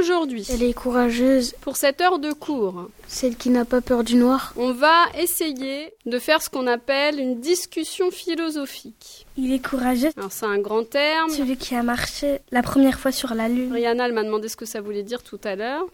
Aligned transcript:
aujourd'hui, 0.00 0.46
Elle 0.50 0.62
est 0.62 0.72
courageuse, 0.72 1.54
pour 1.60 1.76
cette 1.76 2.00
heure 2.00 2.18
de 2.18 2.32
cours, 2.32 2.88
celle 3.06 3.36
qui 3.36 3.50
n'a 3.50 3.64
pas 3.64 3.80
peur 3.80 4.02
du 4.02 4.16
noir. 4.16 4.52
on 4.56 4.72
va 4.72 5.04
essayer 5.18 5.92
de 6.06 6.18
faire 6.18 6.42
ce 6.42 6.48
qu'on 6.50 6.66
appelle 6.66 7.20
une 7.20 7.40
discussion 7.40 8.10
philosophique. 8.10 9.26
Il 9.36 9.52
est 9.52 9.64
courageux, 9.64 10.10
Alors 10.16 10.32
c'est 10.32 10.46
un 10.46 10.58
grand 10.58 10.84
terme. 10.84 11.30
celui 11.30 11.56
qui 11.56 11.74
a 11.74 11.82
marché 11.82 12.40
la 12.50 12.62
première 12.62 12.98
fois 12.98 13.12
sur 13.12 13.34
la 13.34 13.48
lune. 13.48 13.72
Rihanna 13.72 14.06
elle 14.06 14.12
m'a 14.12 14.24
demandé 14.24 14.48
ce 14.48 14.56
que 14.56 14.66
ça 14.66 14.80
voulait 14.80 15.02
dire 15.02 15.22
tout 15.22 15.40
à 15.44 15.54
l'heure. 15.54 15.84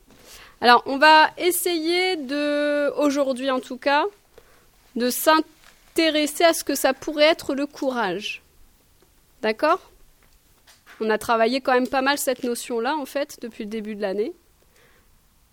Alors 0.60 0.82
on 0.86 0.96
va 0.98 1.30
essayer 1.36 2.16
de, 2.16 2.90
aujourd'hui 2.98 3.50
en 3.50 3.60
tout 3.60 3.76
cas, 3.76 4.04
de 4.94 5.10
s'intéresser 5.10 6.44
à 6.44 6.54
ce 6.54 6.64
que 6.64 6.74
ça 6.74 6.94
pourrait 6.94 7.24
être 7.24 7.54
le 7.54 7.66
courage. 7.66 8.42
D'accord? 9.42 9.90
On 11.00 11.10
a 11.10 11.18
travaillé 11.18 11.60
quand 11.60 11.72
même 11.72 11.88
pas 11.88 12.02
mal 12.02 12.18
cette 12.18 12.42
notion-là, 12.42 12.96
en 12.96 13.06
fait, 13.06 13.38
depuis 13.42 13.64
le 13.64 13.70
début 13.70 13.94
de 13.94 14.02
l'année. 14.02 14.32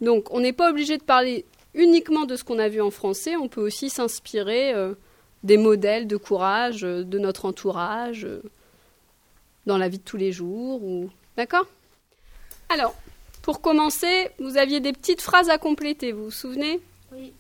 Donc, 0.01 0.31
on 0.31 0.39
n'est 0.39 0.53
pas 0.53 0.69
obligé 0.69 0.97
de 0.97 1.03
parler 1.03 1.45
uniquement 1.73 2.25
de 2.25 2.35
ce 2.35 2.43
qu'on 2.43 2.59
a 2.59 2.69
vu 2.69 2.81
en 2.81 2.91
français, 2.91 3.35
on 3.35 3.47
peut 3.47 3.61
aussi 3.61 3.89
s'inspirer 3.89 4.73
euh, 4.73 4.93
des 5.43 5.57
modèles 5.57 6.07
de 6.07 6.17
courage 6.17 6.83
euh, 6.83 7.03
de 7.03 7.19
notre 7.19 7.45
entourage, 7.45 8.25
euh, 8.25 8.41
dans 9.65 9.77
la 9.77 9.89
vie 9.89 9.97
de 9.97 10.03
tous 10.03 10.17
les 10.17 10.31
jours. 10.31 10.83
Ou... 10.83 11.09
D'accord? 11.37 11.65
Alors, 12.69 12.95
pour 13.41 13.61
commencer, 13.61 14.29
vous 14.39 14.57
aviez 14.57 14.79
des 14.79 14.93
petites 14.93 15.21
phrases 15.21 15.49
à 15.49 15.57
compléter, 15.57 16.11
vous 16.11 16.25
vous 16.25 16.31
souvenez? 16.31 16.79
Oui. 17.11 17.33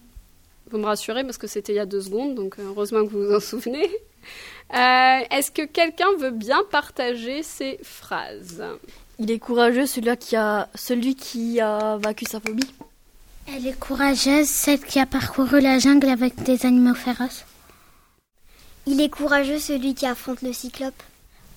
Vous 0.71 0.77
me 0.77 0.85
rassurez 0.85 1.23
parce 1.23 1.37
que 1.37 1.47
c'était 1.47 1.73
il 1.73 1.77
y 1.77 1.79
a 1.79 1.85
deux 1.85 2.01
secondes, 2.01 2.35
donc 2.35 2.57
heureusement 2.59 3.05
que 3.05 3.11
vous 3.11 3.27
vous 3.27 3.35
en 3.35 3.39
souvenez. 3.39 3.89
Euh, 4.73 5.19
Est-ce 5.29 5.51
que 5.51 5.65
quelqu'un 5.65 6.07
veut 6.19 6.31
bien 6.31 6.63
partager 6.71 7.43
ces 7.43 7.79
phrases? 7.83 8.63
Il 9.19 9.29
est 9.29 9.39
courageux 9.39 9.85
celui 9.85 10.17
qui 10.17 10.35
a 10.35 10.67
celui 10.73 11.15
qui 11.15 11.61
a 11.61 11.97
vaincu 11.97 12.25
sa 12.25 12.39
phobie. 12.39 12.67
Elle 13.47 13.67
est 13.67 13.79
courageuse, 13.79 14.47
celle 14.47 14.79
qui 14.79 14.99
a 14.99 15.05
parcouru 15.05 15.59
la 15.59 15.77
jungle 15.77 16.09
avec 16.09 16.41
des 16.43 16.65
animaux 16.65 16.95
féroces. 16.95 17.45
Il 18.87 18.99
est 19.01 19.09
courageux 19.09 19.59
celui 19.59 19.93
qui 19.93 20.05
affronte 20.05 20.41
le 20.41 20.53
cyclope. 20.53 21.03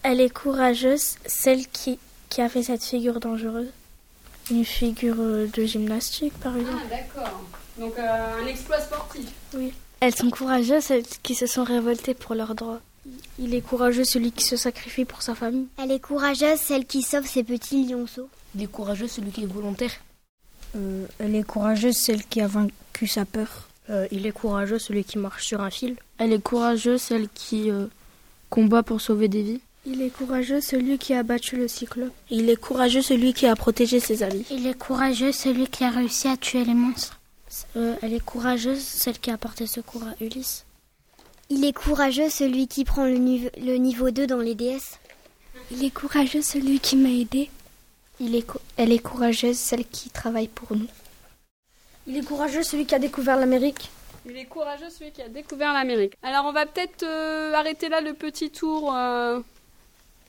Elle 0.02 0.20
est 0.20 0.30
courageuse, 0.30 1.16
celle 1.26 1.66
qui, 1.68 1.98
qui 2.28 2.42
a 2.42 2.48
fait 2.48 2.62
cette 2.64 2.84
figure 2.84 3.18
dangereuse. 3.18 3.70
Une 4.50 4.64
figure 4.64 5.16
de 5.16 5.64
gymnastique, 5.64 6.34
par 6.40 6.56
exemple. 6.56 6.82
Ah, 6.84 6.96
d'accord. 6.96 7.40
Donc 7.78 7.98
euh, 7.98 8.42
un 8.42 8.46
exploit 8.46 8.80
sportif. 8.80 9.26
Elles 10.00 10.14
sont 10.14 10.30
courageuses, 10.30 10.84
celles 10.84 11.06
qui 11.22 11.34
se 11.34 11.46
sont 11.46 11.64
révoltées 11.64 12.14
pour 12.14 12.34
leurs 12.34 12.54
droits. 12.54 12.80
Il 13.38 13.54
est 13.54 13.60
courageux, 13.60 14.04
celui 14.04 14.32
qui 14.32 14.44
se 14.44 14.56
sacrifie 14.56 15.04
pour 15.04 15.22
sa 15.22 15.34
famille. 15.34 15.66
Elle 15.82 15.92
est 15.92 16.00
courageuse 16.00 16.58
celle 16.58 16.86
qui 16.86 17.02
sauve 17.02 17.26
ses 17.26 17.44
petits 17.44 17.86
lionceaux. 17.86 18.28
Il 18.54 18.62
est 18.62 18.70
courageux 18.70 19.08
celui 19.08 19.30
qui 19.30 19.42
est 19.42 19.46
volontaire. 19.46 19.92
Euh, 20.74 21.06
elle 21.18 21.34
est 21.34 21.42
courageuse, 21.42 21.96
celle 21.96 22.24
qui 22.24 22.40
a 22.40 22.46
vaincu 22.46 23.06
sa 23.06 23.24
peur. 23.24 23.68
Euh, 23.90 24.06
il 24.10 24.26
est 24.26 24.32
courageux, 24.32 24.78
celui 24.78 25.04
qui 25.04 25.18
marche 25.18 25.46
sur 25.46 25.60
un 25.60 25.70
fil. 25.70 25.96
Elle 26.18 26.32
est 26.32 26.42
courageuse, 26.42 27.00
celle 27.00 27.28
qui 27.28 27.70
euh, 27.70 27.86
combat 28.50 28.82
pour 28.82 29.00
sauver 29.00 29.28
des 29.28 29.42
vies. 29.42 29.60
Il 29.86 30.02
est 30.02 30.10
courageux, 30.10 30.60
celui 30.60 30.98
qui 30.98 31.14
a 31.14 31.22
battu 31.22 31.56
le 31.56 31.68
cyclope. 31.68 32.12
Il 32.30 32.50
est 32.50 32.56
courageux, 32.56 33.02
celui 33.02 33.32
qui 33.32 33.46
a 33.46 33.54
protégé 33.54 34.00
ses 34.00 34.24
amis. 34.24 34.44
Il 34.50 34.66
est 34.66 34.76
courageux, 34.76 35.30
celui 35.30 35.68
qui 35.68 35.84
a 35.84 35.90
réussi 35.90 36.26
à 36.26 36.36
tuer 36.36 36.64
les 36.64 36.74
monstres. 36.74 37.20
Euh, 37.76 37.94
elle 38.02 38.12
est 38.12 38.24
courageuse, 38.24 38.80
celle 38.80 39.18
qui 39.20 39.30
a 39.30 39.38
porté 39.38 39.66
secours 39.66 40.02
à 40.02 40.24
Ulysse. 40.24 40.65
Il 41.48 41.64
est 41.64 41.72
courageux 41.72 42.28
celui 42.28 42.66
qui 42.66 42.84
prend 42.84 43.04
le, 43.04 43.16
nive- 43.18 43.50
le 43.56 43.76
niveau 43.76 44.10
2 44.10 44.26
dans 44.26 44.38
les 44.38 44.54
DS. 44.54 44.98
Il 45.70 45.84
est 45.84 45.90
courageux, 45.90 46.42
celui 46.42 46.80
qui 46.80 46.96
m'a 46.96 47.08
aidé. 47.10 47.50
Il 48.20 48.34
est 48.34 48.46
elle 48.76 48.92
est 48.92 48.98
courageuse, 48.98 49.56
celle 49.58 49.84
qui 49.86 50.10
travaille 50.10 50.48
pour 50.48 50.76
nous. 50.76 50.86
Il 52.06 52.16
est 52.16 52.24
courageux, 52.24 52.62
celui 52.62 52.86
qui 52.86 52.94
a 52.94 52.98
découvert 52.98 53.36
l'Amérique. 53.36 53.90
Il 54.28 54.36
est 54.36 54.46
courageux 54.46 54.90
celui 54.90 55.12
qui 55.12 55.22
a 55.22 55.28
découvert 55.28 55.72
l'Amérique. 55.72 56.14
Alors 56.22 56.46
on 56.46 56.52
va 56.52 56.66
peut-être 56.66 57.02
euh, 57.04 57.52
arrêter 57.52 57.88
là 57.88 58.00
le 58.00 58.14
petit 58.14 58.50
tour 58.50 58.92
euh, 58.94 59.40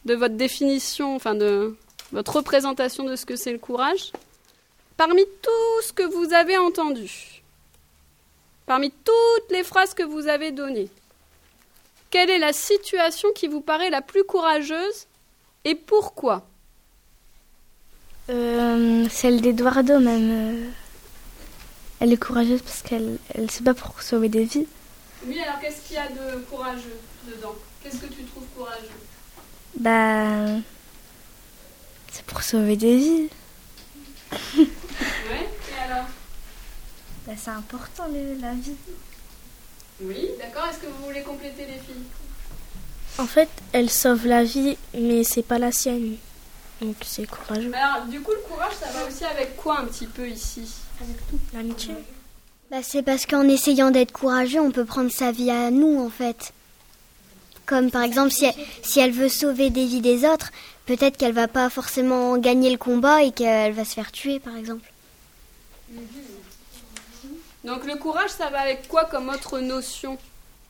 de 0.06 0.14
votre 0.14 0.36
définition, 0.36 1.16
enfin 1.16 1.34
de 1.34 1.76
votre 2.12 2.36
représentation 2.36 3.04
de 3.06 3.16
ce 3.16 3.26
que 3.26 3.36
c'est 3.36 3.52
le 3.52 3.58
courage. 3.58 4.12
Parmi 4.98 5.24
tout 5.42 5.82
ce 5.84 5.94
que 5.94 6.04
vous 6.04 6.34
avez 6.34 6.58
entendu, 6.58 7.42
parmi 8.66 8.92
toutes 8.92 9.52
les 9.52 9.64
phrases 9.64 9.94
que 9.94 10.04
vous 10.04 10.28
avez 10.28 10.52
données, 10.52 10.90
quelle 12.10 12.30
est 12.30 12.40
la 12.40 12.54
situation 12.54 13.30
qui 13.36 13.48
vous 13.48 13.62
paraît 13.62 13.90
la 13.90 14.02
plus 14.02 14.24
courageuse 14.24 15.08
et 15.66 15.76
pourquoi 15.76 16.48
Euh, 18.30 19.08
celle 19.10 19.42
d'Eduardo, 19.42 20.00
même. 20.00 20.30
euh, 20.32 20.70
elle 22.00 22.14
est 22.14 22.18
courageuse 22.18 22.62
parce 22.62 22.82
qu'elle 22.84 23.18
elle 23.34 23.50
se 23.50 23.64
bat 23.64 23.74
pour 23.74 24.02
sauver 24.02 24.30
des 24.30 24.44
vies. 24.44 24.68
Oui, 25.26 25.40
alors 25.42 25.60
qu'est-ce 25.60 25.82
qu'il 25.88 25.96
y 25.96 26.00
a 26.00 26.08
de 26.10 26.38
courageux 26.50 27.00
dedans? 27.26 27.56
Qu'est-ce 27.82 27.98
que 27.98 28.06
tu 28.08 28.24
trouves 28.24 28.46
courageux? 28.56 29.00
Bah. 29.80 30.60
C'est 32.12 32.26
pour 32.26 32.42
sauver 32.44 32.76
des 32.76 32.98
vies. 32.98 33.30
Ouais, 34.58 35.48
et 35.72 35.84
alors? 35.92 36.06
Bah, 37.26 37.34
c'est 37.38 37.50
important, 37.52 38.08
la 38.42 38.54
vie. 38.54 38.76
Oui, 40.02 40.30
d'accord. 40.40 40.68
Est-ce 40.70 40.80
que 40.80 40.88
vous 40.88 41.06
voulez 41.06 41.22
compléter 41.22 41.66
les 41.66 41.80
filles? 41.80 42.06
En 43.18 43.26
fait, 43.26 43.50
elle 43.74 43.90
sauve 43.90 44.28
la 44.28 44.44
vie, 44.44 44.78
mais 44.94 45.24
c'est 45.24 45.44
pas 45.44 45.58
la 45.58 45.72
sienne. 45.72 46.18
Donc 46.82 46.96
c'est 47.04 47.26
courageux. 47.26 47.70
Mais 47.70 47.78
alors, 47.78 48.06
du 48.06 48.22
coup, 48.22 48.32
le 48.32 48.48
courage, 48.48 48.74
ça 48.80 48.92
va 48.92 49.08
aussi 49.08 49.26
avec 49.26 49.56
quoi 49.58 49.80
un 49.80 49.86
petit 49.86 50.06
peu 50.06 50.28
ici? 50.28 50.70
L'amitié. 51.54 51.94
Bah, 52.70 52.84
c'est 52.84 53.02
parce 53.02 53.26
qu'en 53.26 53.48
essayant 53.48 53.92
d'être 53.92 54.12
courageux, 54.12 54.60
on 54.60 54.72
peut 54.72 54.86
prendre 54.86 55.10
sa 55.10 55.32
vie 55.32 55.50
à 55.50 55.72
nous 55.72 56.00
en 56.00 56.10
fait. 56.10 56.54
Comme 57.66 57.92
par 57.92 58.04
exemple, 58.04 58.32
si 58.32 58.46
elle, 58.46 58.54
si 58.84 59.00
elle 59.00 59.12
veut 59.12 59.30
sauver 59.30 59.70
des 59.70 59.86
vies 59.86 60.02
des 60.02 60.26
autres, 60.26 60.52
peut-être 60.86 61.18
qu'elle 61.18 61.34
va 61.34 61.48
pas 61.48 61.70
forcément 61.70 62.38
gagner 62.38 62.70
le 62.70 62.78
combat 62.78 63.24
et 63.24 63.32
qu'elle 63.32 63.74
va 63.74 63.86
se 63.86 63.94
faire 63.94 64.12
tuer 64.12 64.40
par 64.40 64.56
exemple. 64.58 64.92
Donc, 67.68 67.86
le 67.86 67.96
courage, 67.98 68.30
ça 68.30 68.50
va 68.50 68.62
avec 68.62 68.88
quoi 68.88 69.06
comme 69.06 69.28
autre 69.30 69.60
notion? 69.60 70.18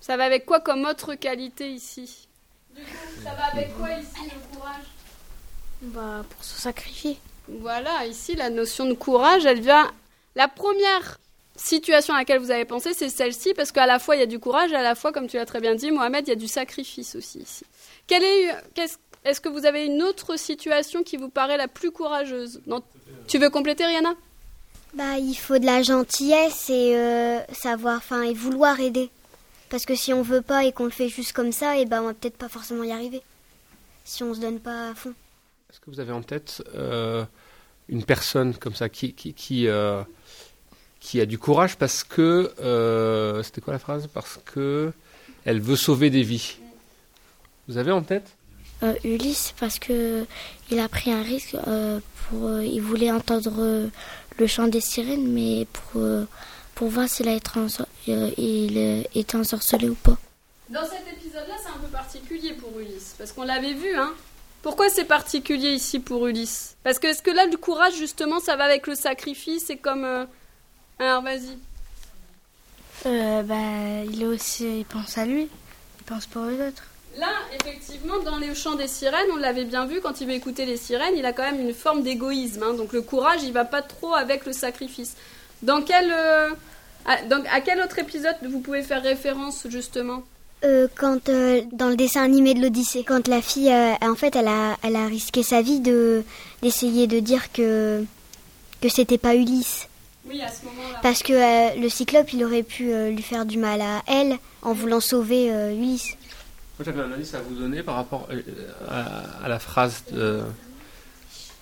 Ça 0.02 0.18
va 0.18 0.26
avec 0.26 0.46
quoi 0.46 0.60
comme 0.60 0.84
autre 0.86 1.14
qualité 1.16 1.70
ici? 1.70 2.28
Du 2.76 2.82
coup, 2.82 2.90
ça 3.24 3.32
va 3.36 3.46
avec 3.54 3.76
quoi 3.78 3.92
ici 3.92 4.24
le 4.26 4.56
courage? 4.56 4.86
Bah, 5.82 6.26
pour 6.30 6.44
se 6.44 6.60
sacrifier. 6.60 7.18
Voilà, 7.48 8.06
ici, 8.08 8.36
la 8.36 8.50
notion 8.50 8.86
de 8.86 8.94
courage, 8.94 9.46
elle 9.46 9.62
vient. 9.62 9.92
La 10.36 10.48
première 10.48 11.20
situation 11.56 12.14
à 12.16 12.18
laquelle 12.18 12.40
vous 12.40 12.52
avez 12.52 12.66
pensé, 12.66 12.94
c'est 12.94 13.10
celle-ci, 13.10 13.54
parce 13.54 13.72
qu'à 13.72 13.86
la 13.86 14.00
fois 14.00 14.16
il 14.16 14.20
y 14.20 14.24
a 14.24 14.28
du 14.28 14.40
courage, 14.40 14.74
à 14.74 14.82
la 14.82 14.96
fois, 14.96 15.12
comme 15.12 15.28
tu 15.28 15.38
l'as 15.38 15.46
très 15.46 15.60
bien 15.62 15.76
dit, 15.76 15.92
Mohamed, 15.92 16.28
il 16.28 16.30
y 16.30 16.34
a 16.34 16.36
du 16.36 16.48
sacrifice 16.48 17.16
aussi 17.16 17.40
ici. 17.40 17.64
Quelle 18.08 18.24
est, 18.24 18.56
qu'est-ce- 18.76 18.98
est-ce 19.24 19.40
que 19.42 19.50
vous 19.50 19.66
avez 19.66 19.86
une 19.86 20.02
autre 20.04 20.36
situation 20.38 21.04
qui 21.04 21.18
vous 21.18 21.30
paraît 21.30 21.58
la 21.58 21.68
plus 21.68 21.92
courageuse? 21.92 22.62
Non, 22.68 22.82
Tu 23.28 23.38
veux 23.40 23.50
compléter, 23.50 23.86
Rihanna? 23.86 24.14
Bah, 24.98 25.18
il 25.20 25.36
faut 25.36 25.60
de 25.60 25.66
la 25.66 25.84
gentillesse 25.84 26.70
et 26.70 26.96
euh, 26.96 27.40
savoir, 27.54 27.98
enfin, 27.98 28.24
et 28.24 28.34
vouloir 28.34 28.80
aider. 28.80 29.10
Parce 29.70 29.86
que 29.86 29.96
si 29.96 30.12
on 30.14 30.22
veut 30.22 30.42
pas 30.42 30.64
et 30.66 30.72
qu'on 30.72 30.86
le 30.86 30.92
fait 30.92 31.10
juste 31.10 31.34
comme 31.34 31.52
ça, 31.52 31.78
et 31.78 31.86
ben 31.86 32.02
on 32.02 32.06
va 32.06 32.14
peut-être 32.14 32.38
pas 32.38 32.50
forcément 32.50 32.84
y 32.84 32.92
arriver. 32.92 33.22
Si 34.06 34.24
on 34.24 34.34
se 34.34 34.40
donne 34.40 34.60
pas 34.60 34.90
à 34.90 34.96
fond. 34.96 35.14
Est-ce 35.70 35.80
que 35.82 35.90
vous 35.92 36.00
avez 36.00 36.14
en 36.14 36.22
tête 36.24 36.64
euh, 36.76 37.26
une 37.90 38.04
personne 38.06 38.56
comme 38.56 38.74
ça 38.74 38.88
qui, 38.90 39.14
qui, 39.14 39.34
qui, 39.34 39.68
euh, 39.68 40.02
qui 41.00 41.20
a 41.22 41.26
du 41.26 41.38
courage 41.38 41.76
parce 41.78 42.04
que. 42.04 42.54
euh, 42.62 43.44
C'était 43.44 43.62
quoi 43.62 43.74
la 43.74 43.80
phrase? 43.80 44.08
Parce 44.14 44.40
que 44.46 44.92
elle 45.46 45.60
veut 45.60 45.76
sauver 45.76 46.10
des 46.10 46.24
vies. 46.24 46.58
Vous 47.68 47.78
avez 47.78 47.92
en 47.92 48.02
tête? 48.02 48.30
Euh, 48.84 48.94
Ulysse, 49.04 49.54
parce 49.60 49.80
que 49.80 50.26
il 50.72 50.80
a 50.80 50.88
pris 50.88 51.12
un 51.12 51.22
risque. 51.24 51.56
euh, 51.68 52.00
pour, 52.30 52.48
euh, 52.48 52.64
il 52.64 52.82
voulait 52.82 53.12
entendre 53.12 53.54
euh, 53.60 53.88
le 54.38 54.48
chant 54.48 54.68
des 54.68 54.82
sirènes, 54.82 55.28
mais 55.28 55.66
pour, 55.72 56.02
euh, 56.02 56.26
pour 56.76 56.90
voir 56.90 57.08
s'il 57.10 57.28
a 57.28 57.34
été 57.34 57.50
euh, 57.58 58.32
il 58.38 58.78
euh, 58.78 59.04
était 59.16 59.38
ensorcelé 59.38 59.90
ou 59.90 59.96
pas. 59.96 60.18
Dans 60.70 60.84
cet 60.84 61.08
épisode-là, 61.12 61.56
c'est 61.62 61.70
un 61.70 61.80
peu 61.80 61.88
particulier 61.88 62.54
pour 62.54 62.78
Ulysse, 62.80 63.16
parce 63.18 63.32
qu'on 63.32 63.44
l'avait 63.44 63.74
vu, 63.74 63.96
hein. 63.96 64.14
Pourquoi 64.64 64.90
c'est 64.90 65.06
particulier 65.06 65.70
ici 65.70 66.00
pour 66.00 66.28
Ulysse? 66.28 66.76
Parce 66.84 67.00
que 67.00 67.08
est-ce 67.08 67.22
que 67.22 67.32
là, 67.32 67.48
du 67.48 67.58
courage, 67.58 67.96
justement, 67.96 68.40
ça 68.40 68.56
va 68.56 68.66
avec 68.66 68.88
le 68.88 68.96
sacrifice 68.96 69.66
C'est 69.68 69.78
comme... 69.78 70.04
euh, 70.04 70.26
Alors, 71.00 71.22
vas-y. 71.22 71.58
Euh, 73.06 73.44
bah, 73.44 74.04
il 74.12 74.24
est 74.24 74.26
aussi, 74.26 74.80
il 74.80 74.86
pense 74.86 75.18
à 75.18 75.26
lui, 75.26 75.44
il 76.00 76.04
pense 76.06 76.26
pour 76.26 76.46
les 76.46 76.60
autres. 76.68 76.84
Là, 77.20 77.30
effectivement, 77.60 78.20
dans 78.24 78.38
les 78.38 78.54
chants 78.54 78.76
des 78.76 78.88
sirènes, 78.88 79.26
on 79.34 79.38
l'avait 79.38 79.66
bien 79.66 79.86
vu, 79.86 80.02
quand 80.02 80.22
il 80.22 80.28
veut 80.28 80.34
écouter 80.34 80.66
les 80.66 80.78
sirènes, 80.78 81.16
il 81.18 81.26
a 81.26 81.34
quand 81.34 81.44
même 81.44 81.60
une 81.60 81.74
forme 81.74 82.04
d'égoïsme. 82.04 82.62
hein. 82.64 82.74
donc 82.76 82.94
le 82.94 83.02
courage, 83.02 83.40
il 83.44 83.54
va 83.54 83.66
pas 83.66 83.82
trop 83.82 84.14
avec 84.14 84.46
le 84.46 84.54
sacrifice. 84.54 85.16
Dans 85.64 85.82
quel... 85.82 86.12
euh, 86.12 86.50
à, 87.06 87.24
donc, 87.24 87.46
à 87.52 87.62
quel 87.62 87.82
autre 87.82 87.98
épisode 87.98 88.36
vous 88.48 88.60
pouvez 88.60 88.84
faire 88.84 89.02
référence, 89.02 89.66
justement? 89.68 90.22
Euh, 90.64 90.88
quand 90.96 91.30
euh, 91.30 91.62
dans 91.72 91.88
le 91.90 91.96
dessin 91.96 92.24
animé 92.24 92.54
de 92.54 92.62
l'Odyssée, 92.62 93.04
quand 93.04 93.28
la 93.28 93.42
fille, 93.42 93.74
en 94.02 94.16
fait, 94.16 94.36
elle 94.36 94.48
a, 94.48 94.78
elle 94.84 94.96
a 94.96 95.06
risqué 95.08 95.42
sa 95.44 95.62
vie 95.62 95.80
de 95.80 96.24
d'essayer 96.62 97.08
de 97.08 97.20
dire 97.20 97.52
que 97.52 98.04
que 98.82 98.90
c'était 98.90 99.18
pas 99.18 99.34
Ulysse. 99.36 99.88
Oui, 100.30 100.42
à 100.42 100.50
ce 100.50 100.66
moment-là. 100.66 101.00
Parce 101.02 101.24
que 101.24 101.80
le 101.80 101.90
cyclope, 101.90 102.32
il 102.34 102.44
aurait 102.44 102.64
pu 102.64 102.92
lui 103.10 103.22
faire 103.24 103.46
du 103.46 103.58
mal 103.58 103.82
à 103.82 104.04
elle 104.08 104.38
en 104.62 104.74
voulant 104.74 105.00
sauver 105.00 105.48
Ulysse. 105.72 106.16
Moi, 106.78 106.86
j'avais 106.86 107.02
un 107.02 107.12
indice 107.12 107.34
à 107.34 107.42
vous 107.42 107.56
donner 107.56 107.82
par 107.84 107.96
rapport 107.96 108.28
euh, 108.32 108.42
à, 108.88 109.46
à 109.46 109.48
la 109.48 109.60
phrase 109.60 110.04
de- 110.12 110.42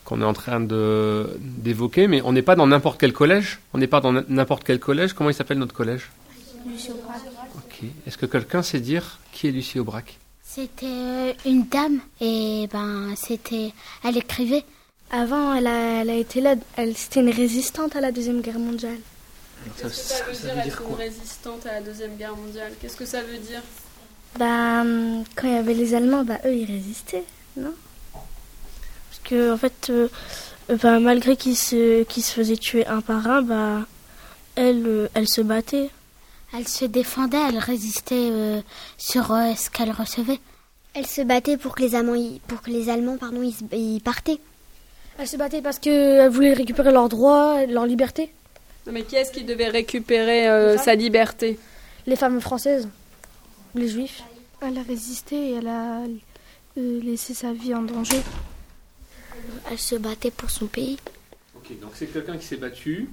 qu'on 0.03 0.21
est 0.21 0.25
en 0.25 0.33
train 0.33 0.59
de 0.59 1.37
d'évoquer, 1.39 2.07
mais 2.07 2.21
on 2.21 2.31
n'est 2.33 2.41
pas 2.43 2.55
dans 2.55 2.67
n'importe 2.67 2.99
quel 2.99 3.11
collège. 3.13 3.59
On 3.73 3.77
n'est 3.79 3.87
pas 3.87 4.01
dans 4.01 4.11
n'importe 4.11 4.63
quel 4.63 4.79
collège. 4.79 5.13
Comment 5.13 5.29
il 5.29 5.33
s'appelle 5.33 5.57
notre 5.57 5.73
collège? 5.73 6.11
Ok. 7.55 7.83
Est-ce 8.05 8.17
que 8.17 8.25
quelqu'un 8.25 8.61
sait 8.61 8.79
dire 8.79 9.19
qui 9.31 9.47
est 9.47 9.51
Lucie 9.51 9.79
Aubrac? 9.79 10.19
C'était 10.43 10.85
euh, 10.85 11.33
une 11.45 11.65
dame 11.67 11.99
et 12.21 12.67
ben 12.71 13.13
c'était, 13.15 13.73
elle 14.03 14.17
écrivait. 14.17 14.63
Avant, 15.11 15.53
elle 15.53 15.67
a, 15.67 16.01
elle 16.01 16.09
a 16.09 16.15
été 16.15 16.39
là, 16.41 16.55
elle, 16.77 16.95
c'était 16.95 17.19
une 17.21 17.29
résistante 17.29 17.95
à 17.95 18.01
la 18.01 18.11
Deuxième 18.11 18.41
Guerre 18.41 18.59
mondiale. 18.59 18.97
Qu'est-ce 19.77 19.83
que 19.83 19.89
ça 19.89 20.23
veut 20.25 20.33
ça 20.33 20.47
dire 20.47 20.55
veut 20.55 20.61
dire 20.63 20.73
être 20.73 20.83
une 20.89 20.95
résistante 20.95 21.65
à 21.65 21.73
la 21.73 21.81
Deuxième 21.81 22.15
Guerre 22.15 22.35
mondiale? 22.35 22.71
Qu'est-ce 22.81 22.95
que 22.97 23.05
ça 23.05 23.21
veut 23.21 23.37
dire? 23.37 23.61
Ben, 24.37 25.23
quand 25.35 25.47
il 25.47 25.53
y 25.53 25.57
avait 25.57 25.73
les 25.73 25.93
Allemands, 25.93 26.23
bah, 26.23 26.39
eux, 26.45 26.53
ils 26.55 26.65
résistaient, 26.65 27.23
non? 27.57 27.73
Parce 28.13 29.19
que, 29.23 29.53
en 29.53 29.57
fait, 29.57 29.87
euh, 29.89 30.07
euh, 30.69 30.77
ben, 30.81 30.99
malgré 30.99 31.35
qu'ils 31.37 31.55
se, 31.55 32.03
qu'ils 32.03 32.23
se 32.23 32.33
faisaient 32.33 32.57
tuer 32.57 32.85
un 32.87 33.01
par 33.01 33.27
un, 33.27 33.41
bah, 33.41 33.85
elle, 34.55 34.83
euh, 34.85 35.07
elle 35.13 35.27
se 35.27 35.41
battait. 35.41 35.89
Elle 36.57 36.67
se 36.67 36.85
défendait, 36.85 37.37
elle 37.49 37.57
résistait 37.57 38.29
euh, 38.31 38.61
sur 38.97 39.31
euh, 39.33 39.53
ce 39.55 39.69
qu'elle 39.69 39.91
recevait. 39.91 40.39
Elle 40.93 41.05
se 41.07 41.21
battait 41.21 41.57
pour 41.57 41.75
que 41.75 41.81
les 41.83 41.95
Allemands, 41.95 42.15
y- 42.15 42.39
pour 42.47 42.61
que 42.61 42.69
les 42.69 42.89
Allemands 42.89 43.17
pardon, 43.17 43.41
ils, 43.71 44.01
partaient. 44.01 44.39
Elle 45.17 45.27
se 45.27 45.35
battait 45.37 45.61
parce 45.61 45.79
qu'elle 45.79 46.29
voulait 46.29 46.53
récupérer 46.53 46.91
leurs 46.91 47.09
droits, 47.09 47.65
leur 47.65 47.85
liberté. 47.85 48.31
Non, 48.87 48.93
mais 48.93 49.03
qui 49.03 49.15
est-ce 49.15 49.31
qui 49.31 49.43
devait 49.43 49.67
récupérer 49.69 50.47
euh, 50.47 50.77
sa 50.77 50.95
liberté? 50.95 51.59
Les 52.05 52.15
femmes 52.15 52.39
françaises, 52.39 52.87
les 53.75 53.87
juifs. 53.87 54.23
Elle 54.61 54.77
a 54.77 54.83
résisté 54.83 55.35
et 55.35 55.53
elle 55.55 55.67
a 55.67 56.01
euh, 56.77 57.01
laissé 57.01 57.33
sa 57.33 57.53
vie 57.53 57.73
en 57.73 57.83
danger. 57.83 58.21
Elle 59.69 59.77
se 59.79 59.95
battait 59.95 60.31
pour 60.31 60.49
son 60.49 60.67
pays. 60.67 60.97
Ok, 61.55 61.79
donc 61.79 61.91
c'est 61.93 62.07
quelqu'un 62.07 62.37
qui 62.37 62.45
s'est 62.45 62.57
battu, 62.57 63.09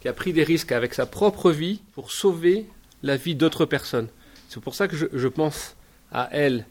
qui 0.00 0.08
a 0.08 0.12
pris 0.12 0.32
des 0.32 0.44
risques 0.44 0.72
avec 0.72 0.94
sa 0.94 1.06
propre 1.06 1.50
vie 1.50 1.80
pour 1.94 2.10
sauver 2.10 2.66
la 3.02 3.16
vie 3.16 3.34
d'autres 3.34 3.66
personnes. 3.66 4.08
C'est 4.48 4.60
pour 4.60 4.74
ça 4.74 4.88
que 4.88 4.96
je, 4.96 5.06
je 5.12 5.28
pense 5.28 5.76
à 6.10 6.28
elle 6.32 6.66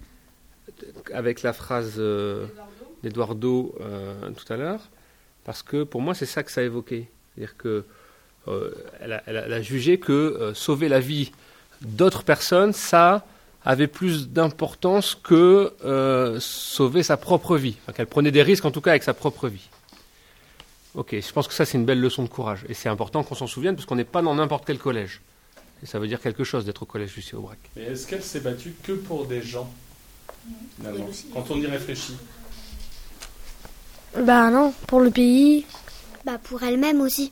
avec 1.14 1.44
la 1.44 1.54
phrase 1.54 1.94
euh, 1.98 2.48
d'Eduardo 3.04 3.76
euh, 3.82 4.32
tout 4.32 4.52
à 4.52 4.58
l'heure, 4.58 4.90
parce 5.44 5.64
que 5.64 5.84
pour 5.84 6.02
moi 6.02 6.14
c'est 6.16 6.26
ça 6.26 6.44
que 6.44 6.52
ça 6.52 6.64
évoquait. 6.64 7.08
C'est-à-dire 7.36 7.56
que 7.58 7.86
euh, 8.48 8.72
elle, 9.00 9.14
a, 9.14 9.24
elle 9.28 9.38
a- 9.38 9.46
elle 9.46 9.54
a 9.54 9.62
jugé 9.62 10.00
que 10.00 10.12
euh, 10.12 10.54
sauver 10.54 10.90
la 10.90 11.00
vie 11.00 11.32
d'autres 11.82 12.24
personnes, 12.24 12.74
ça 12.74 13.26
avait 13.66 13.88
plus 13.88 14.30
d'importance 14.30 15.16
que 15.16 15.74
euh, 15.84 16.40
sauver 16.40 17.04
sa 17.04 17.18
propre 17.18 17.58
vie. 17.58 17.76
Enfin, 17.84 17.94
qu'elle 17.94 18.08
prenait 18.08 18.32
des 18.32 18.44
risques 18.44 18.66
en 18.66 18.72
tout 18.72 18.82
cas 18.82 18.92
avec 18.92 19.04
sa 19.04 19.14
propre 19.14 19.48
vie. 19.48 19.68
Ok, 20.96 21.16
je 21.20 21.32
pense 21.34 21.48
que 21.48 21.54
ça 21.54 21.66
c'est 21.66 21.78
une 21.78 21.86
belle 21.86 22.00
leçon 22.00 22.24
de 22.24 22.30
courage. 22.30 22.66
Et 22.70 22.74
c'est 22.74 22.90
important 22.90 23.24
qu'on 23.24 23.36
s'en 23.36 23.48
souvienne 23.48 23.76
parce 23.76 23.86
qu'on 23.86 23.96
n'est 23.96 24.04
pas 24.04 24.22
dans 24.22 24.36
n'importe 24.36 24.64
quel 24.66 24.80
collège. 24.80 25.22
Et 25.84 25.86
ça 25.86 26.00
veut 26.00 26.08
dire 26.08 26.22
quelque 26.22 26.44
chose 26.44 26.66
d'être 26.66 26.84
au 26.84 26.86
collège 26.86 27.16
Lucie 27.16 27.36
Aubrac. 27.36 27.60
Mais 27.76 27.84
est-ce 27.84 28.08
qu'elle 28.08 28.24
s'est 28.24 28.40
battue 28.40 28.74
que 28.84 28.94
pour 28.94 29.26
des 29.26 29.42
gens 29.42 29.72
finalement, 30.78 31.06
Quand 31.34 31.52
on 31.52 31.58
y 31.58 31.68
réfléchit? 31.68 32.16
Bah 34.18 34.50
non, 34.50 34.74
pour 34.88 35.02
le 35.02 35.12
pays. 35.12 35.66
Bah 36.26 36.40
pour 36.42 36.64
elle-même 36.64 37.02
aussi. 37.02 37.32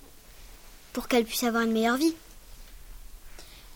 Pour 0.93 1.07
qu'elle 1.07 1.25
puisse 1.25 1.43
avoir 1.43 1.63
une 1.63 1.71
meilleure 1.71 1.97
vie. 1.97 2.13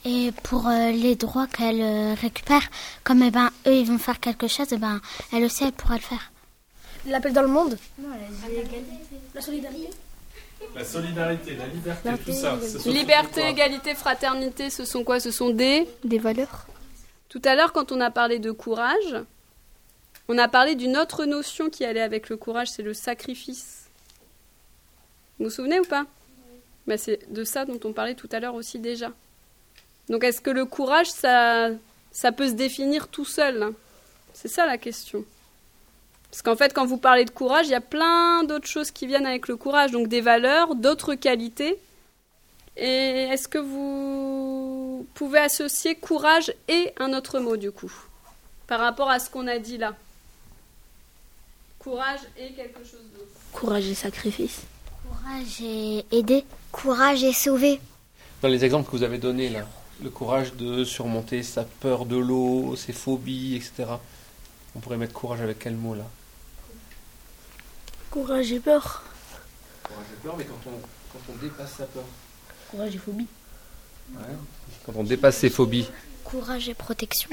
Et 0.05 0.31
pour 0.43 0.67
euh, 0.67 0.91
les 0.91 1.15
droits 1.15 1.47
qu'elle 1.47 1.81
euh, 1.81 2.13
récupère, 2.13 2.61
comme 3.03 3.21
eh 3.21 3.31
ben, 3.31 3.49
eux 3.67 3.73
ils 3.73 3.85
vont 3.85 3.97
faire 3.97 4.19
quelque 4.19 4.47
chose, 4.47 4.67
eh 4.71 4.77
ben, 4.77 5.01
elle 5.33 5.43
aussi 5.43 5.65
elle 5.65 5.73
pourra 5.73 5.95
le 5.95 6.01
faire. 6.01 6.31
L'appel 7.05 7.33
dans 7.33 7.41
le 7.41 7.47
monde 7.47 7.77
La 9.35 9.41
solidarité. 9.41 9.89
La 10.75 10.83
solidarité, 10.83 11.55
la 11.55 11.67
liberté, 11.67 12.09
tout 12.25 12.33
ça. 12.33 12.57
Liberté, 12.85 13.47
égalité, 13.47 13.95
fraternité, 13.95 14.69
ce 14.69 14.85
sont 14.85 15.03
quoi? 15.03 15.19
Ce 15.19 15.31
sont 15.31 15.49
des... 15.49 15.87
Des 16.03 16.19
valeurs. 16.19 16.67
Tout 17.29 17.41
à 17.45 17.55
l'heure, 17.55 17.73
quand 17.73 17.91
on 17.91 18.01
a 18.01 18.11
parlé 18.11 18.39
de 18.39 18.51
courage, 18.51 19.15
on 20.27 20.37
a 20.37 20.47
parlé 20.47 20.75
d'une 20.75 20.97
autre 20.97 21.25
notion 21.25 21.69
qui 21.69 21.85
allait 21.85 22.01
avec 22.01 22.29
le 22.29 22.37
courage, 22.37 22.69
c'est 22.69 22.83
le 22.83 22.93
sacrifice. 22.93 23.89
Vous 25.39 25.45
vous 25.45 25.51
souvenez 25.51 25.79
ou 25.79 25.85
pas? 25.85 26.05
Ben, 26.87 26.97
C'est 26.97 27.31
de 27.31 27.43
ça 27.43 27.65
dont 27.65 27.79
on 27.85 27.93
parlait 27.93 28.15
tout 28.15 28.29
à 28.31 28.39
l'heure 28.39 28.55
aussi 28.55 28.79
déjà. 28.79 29.11
Donc 30.09 30.23
est-ce 30.23 30.41
que 30.41 30.49
le 30.49 30.65
courage, 30.65 31.09
ça, 31.09 31.69
ça 32.11 32.31
peut 32.31 32.47
se 32.47 32.53
définir 32.53 33.07
tout 33.07 33.25
seul? 33.25 33.73
C'est 34.33 34.47
ça 34.47 34.65
la 34.65 34.77
question. 34.77 35.23
Parce 36.31 36.41
qu'en 36.41 36.55
fait, 36.55 36.73
quand 36.73 36.85
vous 36.85 36.97
parlez 36.97 37.25
de 37.25 37.31
courage, 37.31 37.67
il 37.67 37.71
y 37.71 37.75
a 37.75 37.81
plein 37.81 38.43
d'autres 38.43 38.67
choses 38.67 38.91
qui 38.91 39.07
viennent 39.07 39.25
avec 39.25 39.47
le 39.47 39.55
courage, 39.55 39.91
donc 39.91 40.07
des 40.07 40.21
valeurs, 40.21 40.75
d'autres 40.75 41.15
qualités. 41.15 41.77
Et 42.77 43.27
est-ce 43.31 43.47
que 43.47 43.57
vous 43.57 45.05
pouvez 45.13 45.39
associer 45.39 45.95
courage 45.95 46.53
et 46.67 46.93
un 46.97 47.13
autre 47.13 47.39
mot 47.39 47.57
du 47.57 47.71
coup 47.71 47.91
Par 48.67 48.79
rapport 48.79 49.09
à 49.09 49.19
ce 49.19 49.29
qu'on 49.29 49.47
a 49.47 49.57
dit 49.57 49.77
là? 49.77 49.95
Courage 51.79 52.19
et 52.37 52.53
quelque 52.53 52.79
chose 52.79 53.05
d'autre. 53.13 53.31
Courage 53.51 53.87
et 53.87 53.95
sacrifice. 53.95 54.61
Courage 55.07 55.61
et 55.61 56.05
aider. 56.11 56.45
Courage 56.71 57.23
et 57.23 57.33
sauver. 57.33 57.81
Dans 58.41 58.47
les 58.47 58.63
exemples 58.63 58.89
que 58.89 58.95
vous 58.95 59.03
avez 59.03 59.17
donnés 59.17 59.49
là, 59.49 59.65
le 60.01 60.09
courage 60.09 60.53
de 60.53 60.83
surmonter 60.83 61.43
sa 61.43 61.63
peur 61.63 62.05
de 62.05 62.17
l'eau, 62.17 62.75
ses 62.75 62.93
phobies, 62.93 63.55
etc. 63.55 63.85
On 64.75 64.79
pourrait 64.79 64.97
mettre 64.97 65.13
courage 65.13 65.41
avec 65.41 65.59
quel 65.59 65.75
mot 65.75 65.95
là? 65.95 66.05
Courage 68.09 68.51
et 68.51 68.59
peur. 68.59 69.03
Courage 69.83 70.05
et 70.13 70.23
peur, 70.23 70.37
mais 70.37 70.45
quand 70.45 70.59
on, 70.67 70.79
quand 71.13 71.33
on 71.33 71.35
dépasse 71.37 71.73
sa 71.73 71.85
peur. 71.85 72.03
Courage 72.71 72.95
et 72.95 72.99
phobie. 72.99 73.27
Quand 74.85 74.93
on 74.95 75.03
dépasse 75.03 75.37
ses 75.37 75.49
phobies. 75.49 75.87
Courage 76.23 76.69
et 76.69 76.73
protection. 76.73 77.29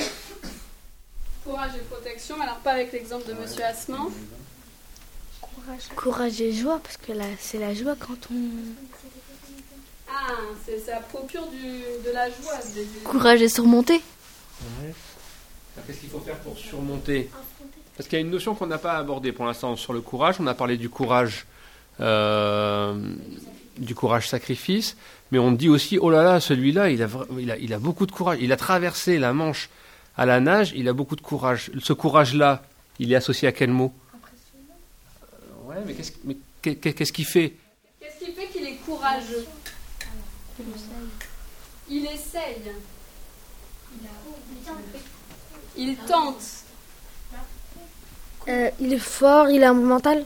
Courage 1.44 1.76
et 1.76 1.84
protection, 1.84 2.40
alors 2.40 2.58
pas 2.58 2.72
avec 2.72 2.92
l'exemple 2.92 3.26
de 3.28 3.34
Monsieur 3.34 3.64
Asman. 3.64 4.10
Courage 5.94 6.40
et 6.40 6.52
joie, 6.52 6.80
parce 6.82 6.96
que 6.96 7.12
là, 7.12 7.24
c'est 7.40 7.58
la 7.58 7.74
joie 7.74 7.96
quand 7.98 8.30
on. 8.32 8.50
C'est 10.64 10.78
ça 10.80 10.96
procure 11.08 11.46
du, 11.48 11.62
de 12.06 12.12
la 12.12 12.26
joie. 12.28 12.58
des- 12.74 12.84
des- 12.84 13.00
Courage 13.04 13.42
et 13.42 13.48
surmonter. 13.48 14.00
Qu'est-ce 15.86 16.00
qu'il 16.00 16.08
faut 16.08 16.20
faire 16.20 16.38
pour 16.40 16.56
surmonter? 16.58 17.30
Parce 17.96 18.08
qu'il 18.08 18.18
y 18.18 18.22
a 18.22 18.24
une 18.24 18.30
notion 18.30 18.54
qu'on 18.54 18.66
n'a 18.66 18.78
pas 18.78 18.94
abordée 18.94 19.32
pour 19.32 19.44
l'instant 19.46 19.76
sur 19.76 19.92
le 19.92 20.00
courage. 20.00 20.36
On 20.40 20.46
a 20.46 20.54
parlé 20.54 20.76
du 20.76 20.88
courage, 20.88 21.46
euh, 22.00 22.94
du 23.78 23.94
courage 23.94 24.28
sacrifice, 24.28 24.96
mais 25.30 25.38
on 25.38 25.52
dit 25.52 25.68
aussi 25.68 25.98
oh 25.98 26.10
là 26.10 26.22
là, 26.22 26.40
celui-là, 26.40 26.90
il 26.90 27.02
a, 27.02 27.06
vra- 27.06 27.26
il 27.38 27.50
a, 27.50 27.56
il 27.58 27.72
a 27.72 27.78
beaucoup 27.78 28.06
de 28.06 28.12
courage. 28.12 28.38
Il 28.40 28.52
a 28.52 28.56
traversé 28.56 29.18
la 29.18 29.32
Manche 29.32 29.68
à 30.16 30.26
la 30.26 30.40
nage. 30.40 30.72
Il 30.74 30.88
a 30.88 30.92
beaucoup 30.92 31.16
de 31.16 31.20
courage. 31.20 31.70
Ce 31.82 31.92
courage-là, 31.92 32.62
il 32.98 33.12
est 33.12 33.16
associé 33.16 33.46
à 33.48 33.52
quel 33.52 33.70
mot? 33.70 33.92
Euh, 34.14 35.68
Ouais, 35.68 35.76
mais 35.86 35.94
qu'est-ce 35.94 36.12
mais 36.24 36.36
qu'est- 36.62 36.76
qu'est- 36.76 36.92
qu'est-ce 36.94 37.12
qu'il 37.12 37.26
fait? 37.26 37.54
Qu'est-ce 38.00 38.24
qui 38.24 38.32
fait 38.32 38.46
qu'il 38.46 38.64
est 38.66 38.76
courageux? 38.84 39.46
Il 41.88 42.04
essaye. 42.06 42.62
Il 45.76 45.96
tente. 45.96 46.42
Euh, 48.48 48.70
il 48.80 48.92
est 48.92 48.98
fort, 48.98 49.48
il 49.50 49.62
a 49.64 49.70
un 49.70 49.74
bon 49.74 49.86
mental. 49.86 50.24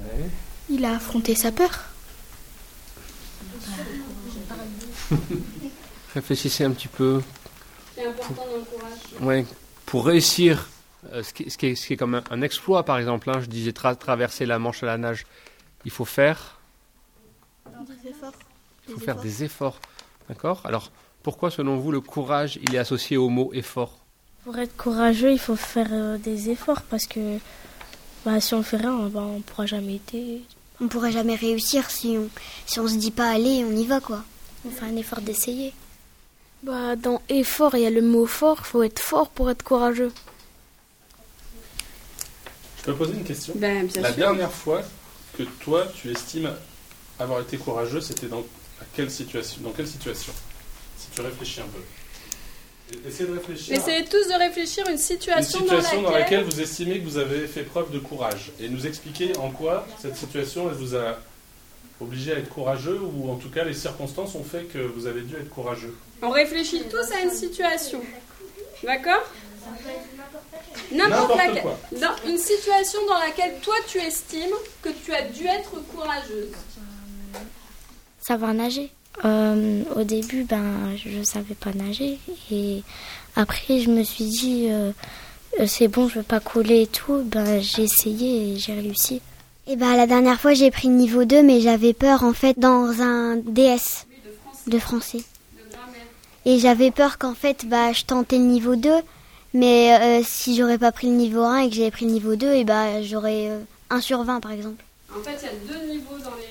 Ouais. 0.00 0.28
Il 0.68 0.84
a 0.84 0.96
affronté 0.96 1.34
sa 1.34 1.52
peur. 1.52 1.70
Réfléchissez 6.14 6.64
un 6.64 6.72
petit 6.72 6.88
peu. 6.88 7.22
C'est 7.94 8.06
important 8.06 8.46
dans 8.46 8.56
le 8.56 8.62
courage. 8.64 8.98
Ouais, 9.20 9.44
pour 9.86 10.06
réussir, 10.06 10.68
euh, 11.12 11.22
ce, 11.22 11.32
qui, 11.32 11.50
ce 11.50 11.56
qui 11.58 11.66
est, 11.66 11.74
ce 11.74 11.86
qui 11.86 11.92
est 11.94 11.96
comme 11.96 12.14
un, 12.16 12.24
un 12.30 12.42
exploit 12.42 12.84
par 12.84 12.98
exemple, 12.98 13.30
hein, 13.30 13.40
je 13.40 13.46
disais 13.46 13.70
tra- 13.70 13.96
traverser 13.96 14.46
la 14.46 14.58
Manche 14.58 14.82
à 14.82 14.86
la 14.86 14.98
nage, 14.98 15.26
il 15.84 15.90
faut 15.90 16.04
faire, 16.04 16.58
il 18.90 18.94
faut 18.94 19.00
faire 19.00 19.16
des 19.20 19.44
efforts. 19.44 19.78
D'accord? 20.28 20.60
Alors, 20.64 20.90
pourquoi 21.22 21.50
selon 21.50 21.76
vous 21.78 21.92
le 21.92 22.00
courage, 22.00 22.58
il 22.62 22.74
est 22.74 22.78
associé 22.78 23.16
au 23.16 23.28
mot 23.28 23.50
effort? 23.52 23.98
Pour 24.44 24.58
être 24.58 24.76
courageux, 24.76 25.32
il 25.32 25.38
faut 25.38 25.56
faire 25.56 25.88
euh, 25.92 26.18
des 26.18 26.50
efforts 26.50 26.82
parce 26.82 27.06
que 27.06 27.38
bah, 28.24 28.40
si 28.40 28.54
on 28.54 28.62
fait 28.62 28.78
rien, 28.78 29.08
bah, 29.08 29.20
on 29.20 29.40
pourra 29.40 29.66
jamais 29.66 29.96
aider. 30.08 30.42
On 30.80 30.88
pourrait 30.88 31.12
jamais 31.12 31.34
réussir 31.34 31.90
si 31.90 32.16
on 32.18 32.28
si 32.66 32.80
on 32.80 32.88
se 32.88 32.94
dit 32.94 33.10
pas 33.10 33.28
allez, 33.30 33.64
on 33.64 33.72
y 33.72 33.84
va 33.86 34.00
quoi. 34.00 34.22
On 34.66 34.70
fait 34.70 34.86
un 34.86 34.96
effort 34.96 35.20
d'essayer. 35.20 35.74
Bah, 36.62 36.96
dans 36.96 37.20
effort, 37.28 37.74
il 37.74 37.82
y 37.82 37.86
a 37.86 37.90
le 37.90 38.02
mot 38.02 38.26
fort. 38.26 38.66
faut 38.66 38.82
être 38.82 38.98
fort 39.00 39.28
pour 39.30 39.50
être 39.50 39.62
courageux. 39.62 40.12
Je 42.78 42.84
peux 42.84 42.94
poser 42.94 43.12
une 43.14 43.24
question? 43.24 43.52
Ben, 43.56 43.86
bien 43.86 44.02
La 44.02 44.08
sûr. 44.08 44.16
dernière 44.16 44.52
fois 44.52 44.82
que 45.36 45.42
toi, 45.42 45.86
tu 45.94 46.10
estimes 46.10 46.50
avoir 47.18 47.40
été 47.42 47.58
courageux, 47.58 48.00
c'était 48.00 48.26
dans 48.26 48.42
quelle 48.94 49.10
situation 49.10 49.60
Dans 49.62 49.70
quelle 49.70 49.88
situation 49.88 50.32
Si 50.98 51.08
tu 51.14 51.20
réfléchis 51.20 51.60
un 51.60 51.64
peu. 51.64 51.80
Essayez 53.06 53.28
de 53.28 53.34
réfléchir. 53.34 53.74
Essayez 53.76 54.04
tous 54.04 54.28
de 54.28 54.38
réfléchir 54.38 54.88
une 54.88 54.98
situation, 54.98 55.60
une 55.60 55.66
situation 55.66 56.02
dans, 56.02 56.10
laquelle... 56.10 56.40
dans 56.40 56.40
laquelle 56.40 56.44
vous 56.44 56.60
estimez 56.60 57.00
que 57.00 57.04
vous 57.04 57.18
avez 57.18 57.46
fait 57.46 57.62
preuve 57.62 57.90
de 57.92 57.98
courage 57.98 58.52
et 58.60 58.68
nous 58.68 58.86
expliquer 58.86 59.36
en 59.38 59.50
quoi 59.50 59.86
cette 60.00 60.16
situation 60.16 60.68
elle 60.68 60.76
vous 60.76 60.96
a 60.96 61.18
obligé 62.00 62.32
à 62.32 62.38
être 62.38 62.48
courageux 62.48 63.00
ou 63.00 63.30
en 63.30 63.36
tout 63.36 63.50
cas 63.50 63.64
les 63.64 63.74
circonstances 63.74 64.34
ont 64.34 64.44
fait 64.44 64.64
que 64.64 64.78
vous 64.78 65.06
avez 65.06 65.20
dû 65.20 65.36
être 65.36 65.50
courageux. 65.50 65.94
On 66.22 66.30
réfléchit 66.30 66.82
tous 66.90 67.12
à 67.14 67.20
une 67.20 67.30
situation. 67.30 68.00
D'accord? 68.82 69.22
N'importe 70.92 71.36
laquelle. 71.36 71.64
Dans 71.92 72.28
une 72.28 72.38
situation 72.38 72.98
dans 73.06 73.18
laquelle 73.18 73.54
toi 73.62 73.74
tu 73.86 73.98
estimes 73.98 74.54
que 74.82 74.88
tu 74.88 75.14
as 75.14 75.22
dû 75.22 75.46
être 75.46 75.72
courageuse. 75.94 76.52
Savoir 78.20 78.54
nager. 78.54 78.90
Euh, 79.24 79.82
au 79.96 80.04
début, 80.04 80.44
ben, 80.44 80.96
je 80.96 81.18
ne 81.18 81.24
savais 81.24 81.54
pas 81.54 81.72
nager. 81.72 82.18
Et 82.50 82.82
après, 83.36 83.80
je 83.80 83.90
me 83.90 84.02
suis 84.02 84.24
dit, 84.24 84.66
euh, 84.70 84.92
euh, 85.58 85.66
c'est 85.66 85.88
bon, 85.88 86.08
je 86.08 86.16
veux 86.16 86.24
pas 86.24 86.40
couler 86.40 86.82
et 86.82 86.86
tout. 86.86 87.22
Ben, 87.24 87.60
j'ai 87.60 87.82
essayé 87.82 88.52
et 88.52 88.58
j'ai 88.58 88.74
réussi. 88.74 89.16
Et 89.66 89.74
eh 89.74 89.76
ben, 89.76 89.94
la 89.96 90.06
dernière 90.06 90.40
fois, 90.40 90.54
j'ai 90.54 90.70
pris 90.70 90.88
le 90.88 90.94
niveau 90.94 91.24
2, 91.24 91.42
mais 91.42 91.60
j'avais 91.60 91.92
peur, 91.92 92.24
en 92.24 92.32
fait, 92.32 92.58
dans 92.58 93.02
un 93.02 93.36
DS 93.36 94.06
de 94.66 94.78
français. 94.78 95.22
Et 96.46 96.58
j'avais 96.58 96.90
peur 96.90 97.18
qu'en 97.18 97.34
fait, 97.34 97.66
bah, 97.66 97.92
je 97.92 98.04
tentais 98.04 98.38
le 98.38 98.44
niveau 98.44 98.74
2, 98.74 98.90
mais 99.52 100.22
si 100.24 100.56
j'aurais 100.56 100.78
pas 100.78 100.90
pris 100.90 101.08
le 101.08 101.12
niveau 101.12 101.42
1 101.42 101.58
et 101.58 101.68
que 101.68 101.76
j'avais 101.76 101.90
pris 101.90 102.06
le 102.06 102.12
niveau 102.12 102.34
2, 102.34 102.52
et 102.54 102.64
bah, 102.64 103.02
j'aurais 103.02 103.50
1 103.90 104.00
sur 104.00 104.24
20, 104.24 104.40
par 104.40 104.52
exemple. 104.52 104.82
En 105.14 105.22
fait, 105.22 105.36
il 105.42 105.44
y 105.44 105.48
a 105.48 105.78
deux 105.78 105.92
niveaux 105.92 106.18
dans 106.18 106.34
les. 106.36 106.49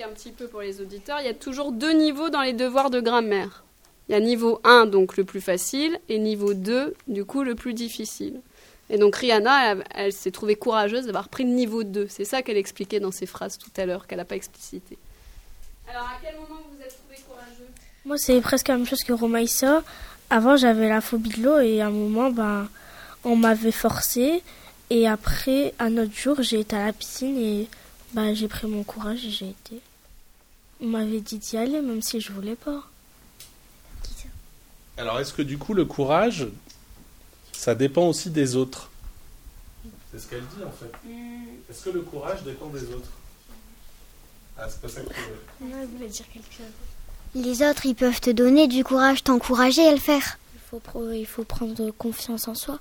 Un 0.00 0.08
petit 0.08 0.32
peu 0.32 0.48
pour 0.48 0.60
les 0.60 0.80
auditeurs. 0.80 1.20
Il 1.20 1.26
y 1.26 1.30
a 1.30 1.34
toujours 1.34 1.70
deux 1.70 1.92
niveaux 1.92 2.28
dans 2.28 2.42
les 2.42 2.52
devoirs 2.52 2.90
de 2.90 3.00
grammaire. 3.00 3.64
Il 4.08 4.12
y 4.12 4.14
a 4.14 4.20
niveau 4.20 4.60
1, 4.64 4.86
donc 4.86 5.16
le 5.16 5.24
plus 5.24 5.40
facile, 5.40 5.98
et 6.08 6.18
niveau 6.18 6.52
2, 6.52 6.94
du 7.06 7.24
coup, 7.24 7.42
le 7.42 7.54
plus 7.54 7.74
difficile. 7.74 8.40
Et 8.90 8.98
donc 8.98 9.16
Rihanna, 9.16 9.76
elle, 9.94 10.12
s'est 10.12 10.30
trouvée 10.30 10.56
courageuse 10.56 11.06
d'avoir 11.06 11.28
pris 11.28 11.44
le 11.44 11.50
niveau 11.50 11.84
2. 11.84 12.08
C'est 12.10 12.24
ça 12.24 12.42
qu'elle 12.42 12.56
expliquait 12.56 13.00
dans 13.00 13.12
ses 13.12 13.24
phrases 13.26 13.56
tout 13.56 13.70
à 13.76 13.86
l'heure, 13.86 14.06
qu'elle 14.06 14.18
n'a 14.18 14.24
pas 14.24 14.36
explicité. 14.36 14.98
Alors, 15.88 16.02
à 16.02 16.18
quel 16.22 16.34
moment 16.34 16.60
vous 16.70 16.82
êtes 16.82 16.98
trouvé 16.98 17.16
courageux 17.26 17.68
Moi, 18.04 18.18
c'est 18.18 18.40
presque 18.40 18.68
la 18.68 18.76
même 18.76 18.86
chose 18.86 19.04
que 19.04 19.12
Romaïssa. 19.12 19.82
Avant, 20.28 20.56
j'avais 20.56 20.88
la 20.88 21.00
phobie 21.00 21.30
de 21.30 21.42
l'eau 21.42 21.60
et 21.60 21.80
à 21.80 21.86
un 21.86 21.90
moment, 21.90 22.30
ben, 22.30 22.68
on 23.24 23.36
m'avait 23.36 23.70
forcé. 23.70 24.42
Et 24.90 25.08
après, 25.08 25.72
un 25.78 25.96
autre 25.96 26.14
jour, 26.14 26.42
j'ai 26.42 26.60
été 26.60 26.76
à 26.76 26.84
la 26.84 26.92
piscine 26.92 27.38
et 27.38 27.68
bah, 28.14 28.32
j'ai 28.32 28.48
pris 28.48 28.66
mon 28.66 28.84
courage 28.84 29.24
et 29.24 29.30
j'ai 29.30 29.50
été. 29.50 29.80
On 30.80 30.86
m'avait 30.86 31.20
dit 31.20 31.38
d'y 31.38 31.56
aller, 31.56 31.80
même 31.80 32.00
si 32.00 32.20
je 32.20 32.32
voulais 32.32 32.56
pas. 32.56 32.82
Alors, 34.96 35.18
est-ce 35.18 35.32
que 35.32 35.42
du 35.42 35.58
coup, 35.58 35.74
le 35.74 35.84
courage, 35.84 36.46
ça 37.52 37.74
dépend 37.74 38.06
aussi 38.06 38.30
des 38.30 38.54
autres? 38.54 38.90
C'est 40.12 40.20
ce 40.20 40.26
qu'elle 40.28 40.46
dit 40.46 40.62
en 40.64 40.70
fait. 40.70 40.92
Est-ce 41.68 41.84
que 41.84 41.90
le 41.90 42.02
courage 42.02 42.44
dépend 42.44 42.68
des 42.68 42.84
autres? 42.84 43.10
Ah, 44.56 44.68
c'est 44.68 44.80
pas 44.80 44.88
ça 44.88 45.00
que 45.00 45.08
Non, 45.60 45.76
elle 45.82 45.88
voulait 45.88 46.08
dire 46.08 46.26
quelque 46.32 46.52
chose. 46.52 46.66
Les 47.34 47.62
autres, 47.62 47.86
ils 47.86 47.96
peuvent 47.96 48.20
te 48.20 48.30
donner 48.30 48.68
du 48.68 48.84
courage, 48.84 49.24
t'encourager 49.24 49.84
à 49.84 49.90
le 49.90 49.98
faire. 49.98 50.38
Il 50.54 50.60
faut, 50.60 51.10
il 51.10 51.26
faut 51.26 51.42
prendre 51.42 51.90
confiance 51.90 52.46
en 52.46 52.54
soi. 52.54 52.78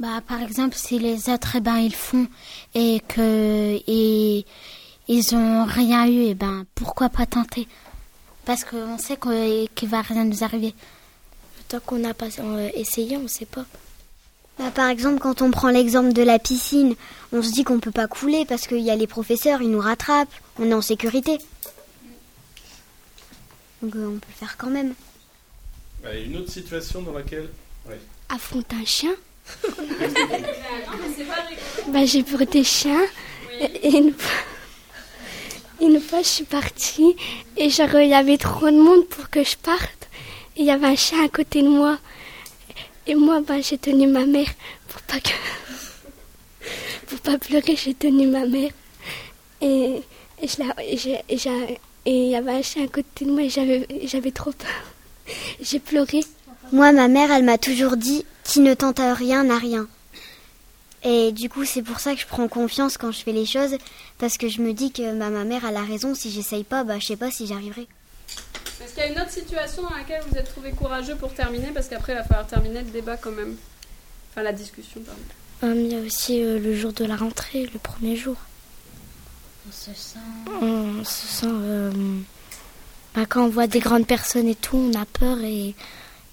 Bah, 0.00 0.20
par 0.26 0.42
exemple, 0.42 0.74
si 0.76 0.98
les 0.98 1.28
autres, 1.30 1.56
eh 1.56 1.60
ben, 1.60 1.76
ils 1.76 1.94
font 1.94 2.26
et 2.74 3.00
que 3.06 3.80
et, 3.86 4.44
ils 5.06 5.34
ont 5.34 5.64
rien 5.64 6.06
eu, 6.08 6.24
eh 6.26 6.34
ben, 6.34 6.64
pourquoi 6.74 7.08
pas 7.08 7.26
tenter? 7.26 7.68
Parce 8.44 8.64
qu'on 8.64 8.98
sait 8.98 9.18
qu'il 9.74 9.88
va 9.88 10.02
rien 10.02 10.24
nous 10.24 10.42
arriver. 10.42 10.74
Tant 11.68 11.80
qu'on 11.80 11.98
n'a 11.98 12.12
pas 12.12 12.26
euh, 12.40 12.70
essayé, 12.74 13.16
on 13.16 13.22
ne 13.22 13.28
sait 13.28 13.46
pas. 13.46 13.64
Bah, 14.58 14.70
par 14.72 14.88
exemple, 14.88 15.20
quand 15.20 15.42
on 15.42 15.50
prend 15.50 15.68
l'exemple 15.68 16.12
de 16.12 16.22
la 16.22 16.38
piscine, 16.38 16.94
on 17.32 17.42
se 17.42 17.52
dit 17.52 17.64
qu'on 17.64 17.76
ne 17.76 17.80
peut 17.80 17.90
pas 17.90 18.08
couler 18.08 18.44
parce 18.44 18.66
qu'il 18.66 18.80
y 18.80 18.90
a 18.90 18.96
les 18.96 19.06
professeurs, 19.06 19.62
ils 19.62 19.70
nous 19.70 19.80
rattrapent, 19.80 20.32
on 20.58 20.68
est 20.70 20.74
en 20.74 20.82
sécurité. 20.82 21.38
Donc 23.82 23.94
euh, 23.94 24.08
on 24.08 24.18
peut 24.18 24.26
le 24.28 24.34
faire 24.34 24.56
quand 24.56 24.70
même. 24.70 24.94
Bah, 26.02 26.16
une 26.16 26.36
autre 26.36 26.50
situation 26.50 27.02
dans 27.02 27.12
laquelle... 27.12 27.48
Affronter 28.28 28.76
un 28.76 28.84
chien 28.84 29.14
bah, 31.88 32.04
j'ai 32.04 32.22
peur 32.22 32.46
des 32.46 32.64
chiens. 32.64 33.04
Et, 33.60 34.02
une 35.80 36.00
fois, 36.00 36.22
je 36.22 36.28
suis 36.28 36.44
partie 36.44 37.16
et 37.56 37.66
il 37.66 38.08
y 38.08 38.14
avait 38.14 38.38
trop 38.38 38.70
de 38.70 38.76
monde 38.76 39.06
pour 39.06 39.28
que 39.30 39.44
je 39.44 39.56
parte. 39.56 40.08
Et 40.56 40.60
il 40.60 40.66
y 40.66 40.70
avait 40.70 40.86
un 40.86 40.96
chien 40.96 41.24
à 41.24 41.28
côté 41.28 41.62
de 41.62 41.68
moi. 41.68 41.98
Et 43.06 43.14
moi, 43.14 43.40
bah, 43.40 43.60
j'ai 43.60 43.78
tenu 43.78 44.06
ma 44.06 44.24
mère 44.24 44.48
pour 44.88 45.02
pas 45.02 45.20
que. 45.20 45.30
pour 47.06 47.18
pas 47.20 47.38
pleurer, 47.38 47.76
j'ai 47.76 47.94
tenu 47.94 48.26
ma 48.26 48.46
mère. 48.46 48.70
Et, 49.60 50.00
et 50.42 50.46
il 52.06 52.28
y 52.30 52.36
avait 52.36 52.52
un 52.52 52.62
chien 52.62 52.84
à 52.84 52.88
côté 52.88 53.24
de 53.24 53.30
moi 53.30 53.42
et 53.42 53.50
j'avais, 53.50 53.86
j'avais 54.04 54.30
trop 54.30 54.52
peur. 54.52 54.94
J'ai 55.60 55.78
pleuré. 55.78 56.20
Moi, 56.72 56.92
ma 56.92 57.08
mère, 57.08 57.30
elle 57.30 57.44
m'a 57.44 57.58
toujours 57.58 57.96
dit 57.96 58.24
qui 58.44 58.60
ne 58.60 58.74
tente 58.74 59.00
rien 59.00 59.44
n'a 59.44 59.58
rien. 59.58 59.88
Et 61.02 61.32
du 61.32 61.50
coup, 61.50 61.64
c'est 61.64 61.82
pour 61.82 62.00
ça 62.00 62.14
que 62.14 62.20
je 62.20 62.26
prends 62.26 62.48
confiance 62.48 62.96
quand 62.96 63.12
je 63.12 63.22
fais 63.22 63.32
les 63.32 63.44
choses, 63.44 63.76
parce 64.18 64.38
que 64.38 64.48
je 64.48 64.62
me 64.62 64.72
dis 64.72 64.90
que 64.90 65.18
bah, 65.18 65.28
ma 65.28 65.44
mère 65.44 65.66
a 65.66 65.70
la 65.70 65.82
raison. 65.82 66.14
Si 66.14 66.30
j'essaye 66.30 66.64
pas, 66.64 66.82
bah, 66.82 66.98
je 66.98 67.06
sais 67.06 67.16
pas 67.16 67.30
si 67.30 67.46
j'arriverai. 67.46 67.86
Est-ce 68.82 68.94
qu'il 68.94 69.02
y 69.02 69.06
a 69.06 69.12
une 69.12 69.20
autre 69.20 69.30
situation 69.30 69.82
dans 69.82 69.94
laquelle 69.94 70.22
vous 70.28 70.36
êtes 70.38 70.48
trouvé 70.48 70.72
courageux 70.72 71.16
pour 71.16 71.34
terminer? 71.34 71.68
Parce 71.74 71.88
qu'après, 71.88 72.12
il 72.12 72.16
va 72.16 72.24
falloir 72.24 72.46
terminer 72.46 72.80
le 72.80 72.90
débat 72.90 73.18
quand 73.18 73.32
même. 73.32 73.56
Enfin, 74.30 74.42
la 74.42 74.52
discussion, 74.52 75.00
pardon. 75.02 75.20
Euh, 75.62 75.80
il 75.80 75.92
y 75.92 75.96
a 75.96 76.00
aussi 76.00 76.42
euh, 76.42 76.58
le 76.58 76.74
jour 76.74 76.92
de 76.92 77.04
la 77.04 77.16
rentrée, 77.16 77.68
le 77.72 77.78
premier 77.78 78.16
jour. 78.16 78.36
On 79.68 79.72
se 79.72 79.92
sent. 79.94 80.18
On 80.60 81.04
se 81.04 81.26
sent. 81.26 81.46
Euh, 81.48 81.92
bah, 83.14 83.26
quand 83.28 83.44
on 83.44 83.48
voit 83.48 83.66
des 83.66 83.80
grandes 83.80 84.06
personnes 84.06 84.48
et 84.48 84.54
tout, 84.54 84.76
on 84.76 84.98
a 84.98 85.04
peur 85.04 85.38
et 85.42 85.74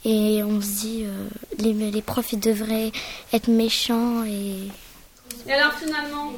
et 0.03 0.43
on 0.43 0.62
se 0.62 0.81
dit, 0.81 1.03
euh, 1.05 1.27
les, 1.60 1.74
les 1.74 2.01
profs, 2.01 2.34
ils 2.34 2.39
devraient 2.39 2.91
être 3.34 3.48
méchants. 3.48 4.24
Et... 4.25 4.67
et 5.48 5.53
alors 5.53 5.74
finalement, 5.74 6.34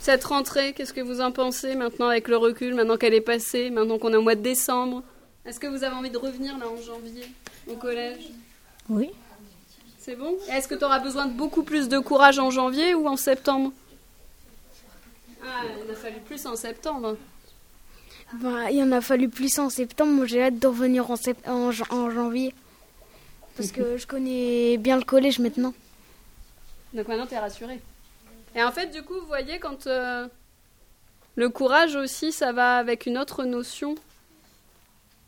cette 0.00 0.24
rentrée, 0.24 0.72
qu'est-ce 0.72 0.92
que 0.92 1.00
vous 1.00 1.20
en 1.20 1.32
pensez 1.32 1.74
maintenant 1.74 2.08
avec 2.08 2.28
le 2.28 2.36
recul, 2.36 2.74
maintenant 2.74 2.96
qu'elle 2.96 3.14
est 3.14 3.20
passée, 3.20 3.70
maintenant 3.70 3.98
qu'on 3.98 4.12
est 4.12 4.16
au 4.16 4.22
mois 4.22 4.34
de 4.34 4.42
décembre? 4.42 5.02
Est-ce 5.44 5.60
que 5.60 5.66
vous 5.66 5.84
avez 5.84 5.94
envie 5.94 6.10
de 6.10 6.18
revenir 6.18 6.58
là 6.58 6.66
en 6.68 6.80
janvier 6.80 7.24
au 7.68 7.74
collège? 7.74 8.28
Oui. 8.88 9.10
C'est 9.98 10.16
bon? 10.16 10.34
Est-ce 10.50 10.66
que 10.68 10.74
tu 10.74 10.84
auras 10.84 10.98
besoin 10.98 11.26
de 11.26 11.32
beaucoup 11.32 11.62
plus 11.62 11.88
de 11.88 11.98
courage 11.98 12.38
en 12.38 12.50
janvier 12.50 12.94
ou 12.94 13.06
en 13.06 13.16
septembre? 13.16 13.72
Ah, 15.42 15.62
il 15.84 15.90
a 15.90 15.94
fallu 15.94 16.20
plus 16.26 16.46
en 16.46 16.56
septembre. 16.56 17.16
Bah, 18.34 18.70
il 18.70 18.82
en 18.82 18.92
a 18.92 19.00
fallu 19.00 19.28
plus 19.28 19.58
en 19.58 19.70
septembre. 19.70 20.26
j'ai 20.26 20.42
hâte 20.42 20.58
de 20.58 20.66
revenir 20.66 21.10
en, 21.10 21.16
en 21.46 22.10
janvier. 22.10 22.54
Parce 23.58 23.72
que 23.72 23.96
je 23.96 24.06
connais 24.06 24.76
bien 24.76 24.96
le 24.96 25.02
collège 25.02 25.40
maintenant. 25.40 25.74
Donc 26.94 27.08
maintenant, 27.08 27.26
tu 27.26 27.34
es 27.34 27.38
rassurée. 27.38 27.80
Et 28.54 28.62
en 28.62 28.70
fait, 28.70 28.86
du 28.86 29.02
coup, 29.02 29.14
vous 29.14 29.26
voyez, 29.26 29.58
quand 29.58 29.88
euh, 29.88 30.28
le 31.34 31.48
courage 31.48 31.96
aussi, 31.96 32.30
ça 32.30 32.52
va 32.52 32.76
avec 32.76 33.06
une 33.06 33.18
autre 33.18 33.44
notion. 33.44 33.96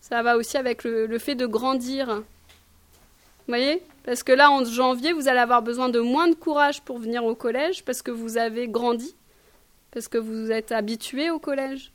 Ça 0.01 0.23
va 0.23 0.37
aussi 0.37 0.57
avec 0.57 0.85
le, 0.85 1.19
fait 1.19 1.35
de 1.35 1.45
grandir. 1.45 2.07
Vous 2.15 2.23
voyez? 3.49 3.83
Parce 4.05 4.23
que 4.23 4.31
là, 4.31 4.49
en 4.53 4.65
janvier, 4.65 5.13
vous 5.13 5.27
allez 5.27 5.41
avoir 5.41 5.63
besoin 5.63 5.89
de 5.89 5.99
moins 5.99 6.29
de 6.29 6.35
courage 6.35 6.83
pour 6.83 6.99
venir 6.99 7.25
au 7.25 7.35
collège 7.35 7.85
parce 7.85 8.01
que 8.01 8.13
vous 8.13 8.39
avez 8.39 8.69
grandi, 8.69 9.13
parce 9.91 10.07
que 10.07 10.19
vous 10.19 10.53
êtes 10.53 10.71
habitué 10.71 11.31
au 11.31 11.41
collège. 11.41 11.91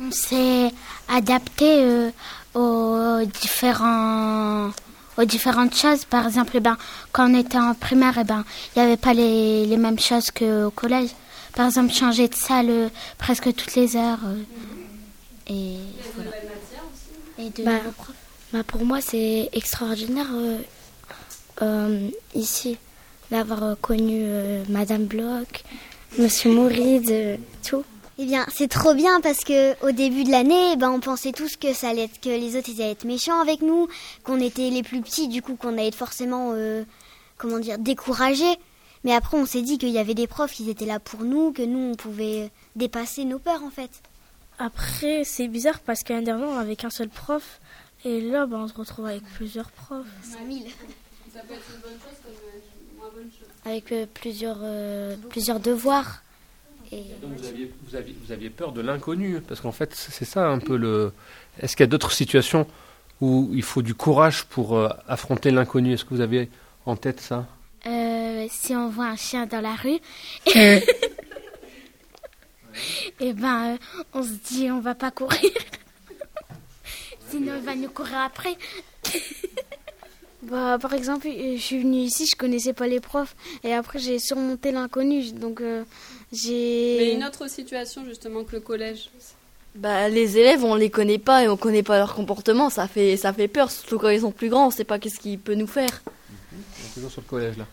On 0.00 0.12
s'est 0.12 0.70
adapté 1.08 1.82
euh, 1.82 2.10
aux 2.54 3.24
différents 3.24 4.70
aux 5.16 5.24
différentes 5.24 5.74
choses. 5.74 6.04
Par 6.04 6.26
exemple, 6.26 6.52
eh 6.54 6.60
ben, 6.60 6.76
quand 7.12 7.30
on 7.30 7.34
était 7.34 7.58
en 7.58 7.74
primaire, 7.74 8.18
eh 8.20 8.24
ben, 8.24 8.44
il 8.74 8.82
n'y 8.82 8.86
avait 8.86 8.96
pas 8.96 9.14
les, 9.14 9.66
les 9.66 9.76
mêmes 9.76 9.98
choses 9.98 10.30
qu'au 10.30 10.70
collège. 10.70 11.10
Par 11.54 11.66
exemple, 11.66 11.92
changer 11.92 12.28
de 12.28 12.34
salle 12.34 12.70
euh, 12.70 12.88
presque 13.18 13.52
toutes 13.54 13.74
les 13.74 13.96
heures. 13.96 14.20
Euh, 14.24 14.42
et 15.48 15.76
voilà. 16.14 16.30
Et 17.38 17.50
de 17.50 17.64
bah, 17.64 17.80
bah, 18.52 18.62
pour 18.64 18.84
moi, 18.84 19.00
c'est 19.00 19.48
extraordinaire 19.52 20.28
euh, 21.62 22.08
ici 22.34 22.78
d'avoir 23.30 23.76
connu 23.80 24.26
Madame 24.68 25.04
Bloch, 25.04 25.62
Monsieur 26.18 26.50
Mouride, 26.52 27.38
tout. 27.62 27.84
Eh 28.22 28.26
bien, 28.26 28.44
c'est 28.54 28.68
trop 28.68 28.92
bien 28.92 29.22
parce 29.22 29.44
que 29.44 29.82
au 29.82 29.92
début 29.92 30.24
de 30.24 30.30
l'année, 30.30 30.76
ben, 30.76 30.90
on 30.90 31.00
pensait 31.00 31.32
tous 31.32 31.56
que 31.56 31.72
ça 31.72 31.88
allait 31.88 32.04
être, 32.04 32.20
que 32.20 32.28
les 32.28 32.54
autres 32.54 32.68
ils 32.68 32.82
allaient 32.82 32.90
être 32.90 33.06
méchants 33.06 33.40
avec 33.40 33.62
nous, 33.62 33.88
qu'on 34.24 34.38
était 34.42 34.68
les 34.68 34.82
plus 34.82 35.00
petits, 35.00 35.26
du 35.26 35.40
coup 35.40 35.56
qu'on 35.56 35.72
allait 35.72 35.88
être 35.88 35.94
forcément, 35.94 36.50
euh, 36.52 36.84
comment 37.38 37.58
dire, 37.58 37.78
découragés. 37.78 38.58
Mais 39.04 39.14
après, 39.14 39.38
on 39.38 39.46
s'est 39.46 39.62
dit 39.62 39.78
qu'il 39.78 39.88
y 39.88 39.98
avait 39.98 40.12
des 40.12 40.26
profs 40.26 40.52
qui 40.52 40.68
étaient 40.68 40.84
là 40.84 41.00
pour 41.00 41.24
nous, 41.24 41.52
que 41.52 41.62
nous 41.62 41.92
on 41.92 41.94
pouvait 41.94 42.50
dépasser 42.76 43.24
nos 43.24 43.38
peurs 43.38 43.64
en 43.64 43.70
fait. 43.70 44.02
Après, 44.58 45.24
c'est 45.24 45.48
bizarre 45.48 45.80
parce 45.80 46.02
qu'un 46.02 46.20
dernier, 46.20 46.44
on 46.44 46.58
avait 46.58 46.76
qu'un 46.76 46.90
seul 46.90 47.08
prof. 47.08 47.58
Et 48.04 48.20
là, 48.20 48.44
ben, 48.44 48.58
on 48.58 48.68
se 48.68 48.74
retrouve 48.74 49.06
avec 49.06 49.22
plusieurs 49.34 49.70
profs. 49.70 50.04
5000. 50.24 50.64
Ça 51.32 51.40
peut 51.40 51.54
être 51.54 51.62
une 51.74 51.80
bonne 51.80 51.92
chose 51.92 52.18
comme 52.22 52.34
une 52.34 52.98
moins 52.98 53.08
bonne 53.14 53.30
chose. 53.30 53.48
Avec 53.64 53.90
euh, 53.92 54.04
plusieurs, 54.12 54.58
euh, 54.60 55.16
plusieurs 55.30 55.58
devoirs. 55.58 56.20
Et... 56.92 57.02
Donc 57.22 57.32
vous 57.36 57.46
aviez, 57.46 57.72
vous, 57.84 57.96
aviez, 57.96 58.16
vous 58.24 58.32
aviez 58.32 58.50
peur 58.50 58.72
de 58.72 58.80
l'inconnu, 58.80 59.40
parce 59.40 59.60
qu'en 59.60 59.72
fait 59.72 59.94
c'est 59.94 60.24
ça 60.24 60.48
un 60.48 60.58
peu 60.58 60.76
le... 60.76 61.12
Est-ce 61.60 61.76
qu'il 61.76 61.84
y 61.84 61.88
a 61.88 61.90
d'autres 61.90 62.12
situations 62.12 62.66
où 63.20 63.50
il 63.52 63.62
faut 63.62 63.82
du 63.82 63.94
courage 63.94 64.44
pour 64.44 64.76
euh, 64.76 64.88
affronter 65.06 65.50
l'inconnu? 65.50 65.92
Est-ce 65.94 66.04
que 66.04 66.14
vous 66.14 66.20
avez 66.20 66.48
en 66.86 66.96
tête 66.96 67.20
ça? 67.20 67.46
Euh, 67.86 68.46
si 68.50 68.74
on 68.74 68.88
voit 68.88 69.06
un 69.06 69.16
chien 69.16 69.46
dans 69.46 69.60
la 69.60 69.74
rue, 69.74 69.98
et 73.20 73.32
ben, 73.32 73.74
euh, 73.74 73.76
on 74.14 74.22
se 74.22 74.32
dit 74.48 74.70
on 74.70 74.80
va 74.80 74.94
pas 74.94 75.10
courir. 75.10 75.40
Sinon, 77.30 77.54
il 77.56 77.64
va 77.64 77.74
nous 77.76 77.90
courir 77.90 78.18
après. 78.18 78.56
Bah, 80.42 80.78
par 80.80 80.94
exemple, 80.94 81.28
je 81.28 81.60
suis 81.60 81.80
venue 81.80 81.98
ici, 81.98 82.26
je 82.26 82.34
connaissais 82.34 82.72
pas 82.72 82.86
les 82.86 83.00
profs. 83.00 83.36
Et 83.62 83.74
après, 83.74 83.98
j'ai 83.98 84.18
surmonté 84.18 84.72
l'inconnu. 84.72 85.32
Donc, 85.32 85.60
euh, 85.60 85.84
j'ai. 86.32 86.96
Mais 86.98 87.14
une 87.14 87.24
autre 87.24 87.48
situation 87.48 88.04
justement 88.04 88.44
que 88.44 88.52
le 88.52 88.60
collège. 88.60 89.10
Bah, 89.74 90.08
les 90.08 90.36
élèves, 90.36 90.64
on 90.64 90.74
les 90.74 90.90
connaît 90.90 91.18
pas 91.18 91.44
et 91.44 91.48
on 91.48 91.56
connaît 91.56 91.84
pas 91.84 91.98
leur 91.98 92.14
comportement. 92.14 92.70
Ça 92.70 92.88
fait, 92.88 93.16
ça 93.16 93.32
fait 93.32 93.48
peur, 93.48 93.70
surtout 93.70 93.98
quand 93.98 94.08
ils 94.08 94.22
sont 94.22 94.32
plus 94.32 94.48
grands. 94.48 94.66
On 94.66 94.70
sait 94.70 94.84
pas 94.84 94.98
qu'est-ce 94.98 95.20
qu'il 95.20 95.38
peut 95.38 95.54
nous 95.54 95.68
faire. 95.68 96.02
On 96.52 96.86
est 96.86 96.94
toujours 96.94 97.10
sur 97.10 97.22
le 97.22 97.28
collège 97.28 97.56
là. 97.56 97.66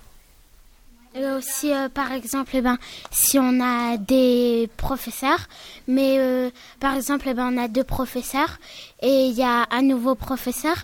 Et 1.16 1.26
aussi, 1.26 1.74
euh, 1.74 1.90
par 1.90 2.12
exemple, 2.12 2.52
eh 2.54 2.62
ben, 2.62 2.78
si 3.10 3.40
on 3.40 3.60
a 3.60 3.98
des 3.98 4.70
professeurs, 4.78 5.48
mais 5.88 6.20
euh, 6.20 6.52
par 6.80 6.96
exemple, 6.96 7.26
eh 7.28 7.34
ben, 7.34 7.52
on 7.52 7.58
a 7.58 7.68
deux 7.68 7.84
professeurs 7.84 8.60
et 9.02 9.26
il 9.26 9.34
y 9.34 9.42
a 9.42 9.66
un 9.72 9.82
nouveau 9.82 10.14
professeur 10.14 10.76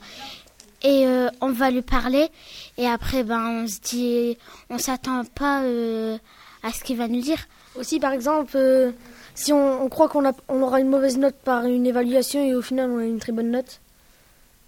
et 0.81 1.05
euh, 1.05 1.29
on 1.39 1.51
va 1.51 1.69
lui 1.69 1.83
parler 1.83 2.29
et 2.77 2.87
après, 2.87 3.23
ben, 3.23 3.63
on 3.63 3.67
se 3.67 3.79
dit, 3.79 4.37
on 4.69 4.77
s'attend 4.77 5.23
pas 5.23 5.61
euh, 5.63 6.17
à 6.63 6.71
ce 6.71 6.83
qu'il 6.83 6.97
va 6.97 7.07
nous 7.07 7.21
dire. 7.21 7.37
Aussi, 7.75 7.99
par 7.99 8.13
exemple, 8.13 8.53
euh, 8.55 8.91
si 9.35 9.51
on, 9.53 9.83
on 9.83 9.89
croit 9.89 10.09
qu'on 10.09 10.23
on 10.47 10.61
aura 10.61 10.79
une 10.79 10.89
mauvaise 10.89 11.17
note 11.17 11.35
par 11.43 11.65
une 11.65 11.85
évaluation 11.85 12.43
et 12.43 12.53
au 12.53 12.61
final, 12.61 12.91
on 12.91 12.99
a 12.99 13.05
une 13.05 13.19
très 13.19 13.31
bonne 13.31 13.51
note. 13.51 13.79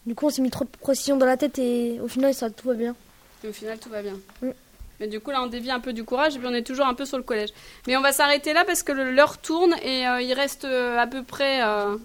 Du 0.05 0.13
coup, 0.13 0.27
on 0.27 0.29
s'est 0.29 0.41
mis 0.41 0.51
trop 0.51 0.65
de 0.65 0.69
pression 0.69 1.17
dans 1.17 1.25
la 1.25 1.37
tête 1.37 1.57
et 1.57 1.99
au 2.01 2.07
final, 2.07 2.33
ça 2.33 2.49
tout 2.49 2.67
va 2.67 2.75
bien. 2.75 2.95
Et 3.43 3.47
au 3.47 3.53
final, 3.53 3.77
tout 3.79 3.89
va 3.89 4.01
bien. 4.01 4.17
Mm. 4.41 4.51
Mais 4.99 5.07
du 5.07 5.19
coup, 5.19 5.31
là, 5.31 5.41
on 5.43 5.47
dévie 5.47 5.71
un 5.71 5.79
peu 5.79 5.93
du 5.93 6.03
courage 6.03 6.35
et 6.35 6.39
puis 6.39 6.47
on 6.47 6.53
est 6.53 6.65
toujours 6.65 6.85
un 6.85 6.93
peu 6.93 7.05
sur 7.05 7.17
le 7.17 7.23
collège. 7.23 7.49
Mais 7.87 7.97
on 7.97 8.01
va 8.01 8.13
s'arrêter 8.13 8.53
là 8.53 8.63
parce 8.65 8.83
que 8.83 8.91
l'heure 8.91 9.37
tourne 9.37 9.75
et 9.83 10.07
euh, 10.07 10.21
il 10.21 10.33
reste 10.33 10.65
euh, 10.65 10.97
à 10.97 11.07
peu 11.07 11.23
près 11.23 11.61
euh, 11.63 11.97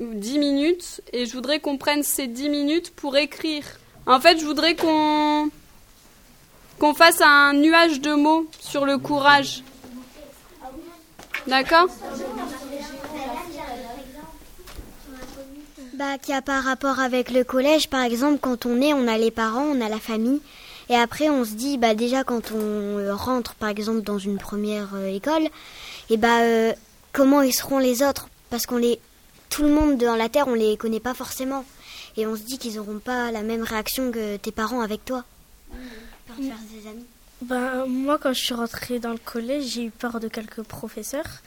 10 0.00 0.38
minutes. 0.38 1.02
Et 1.12 1.26
je 1.26 1.32
voudrais 1.32 1.60
qu'on 1.60 1.76
prenne 1.76 2.02
ces 2.02 2.26
10 2.26 2.48
minutes 2.48 2.94
pour 2.94 3.16
écrire. 3.16 3.64
En 4.06 4.20
fait, 4.20 4.38
je 4.38 4.44
voudrais 4.44 4.74
qu'on 4.74 5.50
qu'on 6.78 6.94
fasse 6.94 7.20
un 7.20 7.52
nuage 7.52 8.00
de 8.00 8.14
mots 8.14 8.48
sur 8.58 8.86
le 8.86 8.98
courage. 8.98 9.62
D'accord 11.46 11.88
Bah, 15.94 16.18
qui 16.18 16.32
a 16.32 16.42
pas 16.42 16.60
rapport 16.60 17.00
avec 17.00 17.30
le 17.30 17.44
collège, 17.44 17.88
par 17.88 18.02
exemple, 18.02 18.38
quand 18.40 18.66
on 18.66 18.80
est, 18.80 18.92
on 18.92 19.06
a 19.06 19.18
les 19.18 19.30
parents, 19.30 19.64
on 19.64 19.80
a 19.80 19.88
la 19.88 19.98
famille. 19.98 20.40
Et 20.88 20.96
après, 20.96 21.28
on 21.28 21.44
se 21.44 21.52
dit, 21.52 21.78
bah, 21.78 21.94
déjà, 21.94 22.24
quand 22.24 22.52
on 22.52 22.58
euh, 22.98 23.14
rentre, 23.14 23.54
par 23.54 23.68
exemple, 23.68 24.02
dans 24.02 24.18
une 24.18 24.38
première 24.38 24.94
euh, 24.94 25.06
école, 25.06 25.48
et 26.10 26.16
bah, 26.16 26.40
euh, 26.40 26.72
comment 27.12 27.42
ils 27.42 27.52
seront 27.52 27.78
les 27.78 28.02
autres? 28.02 28.28
Parce 28.50 28.66
qu'on 28.66 28.78
les. 28.78 29.00
Tout 29.48 29.62
le 29.64 29.70
monde 29.70 29.98
dans 29.98 30.16
la 30.16 30.28
Terre, 30.28 30.48
on 30.48 30.54
les 30.54 30.76
connaît 30.76 31.00
pas 31.00 31.14
forcément. 31.14 31.64
Et 32.16 32.26
on 32.26 32.36
se 32.36 32.42
dit 32.42 32.58
qu'ils 32.58 32.78
auront 32.78 32.98
pas 32.98 33.30
la 33.30 33.42
même 33.42 33.62
réaction 33.62 34.10
que 34.10 34.36
tes 34.38 34.50
parents 34.50 34.80
avec 34.80 35.04
toi. 35.04 35.24
Pour 36.26 36.36
te 36.36 36.42
faire 36.42 36.56
des 36.72 36.88
amis. 36.88 37.06
Ben, 37.42 37.86
moi, 37.86 38.18
quand 38.18 38.32
je 38.32 38.40
suis 38.40 38.54
rentrée 38.54 38.98
dans 38.98 39.10
le 39.12 39.18
collège, 39.18 39.64
j'ai 39.64 39.84
eu 39.84 39.90
peur 39.90 40.20
de 40.20 40.28
quelques 40.28 40.62
professeurs. 40.62 41.40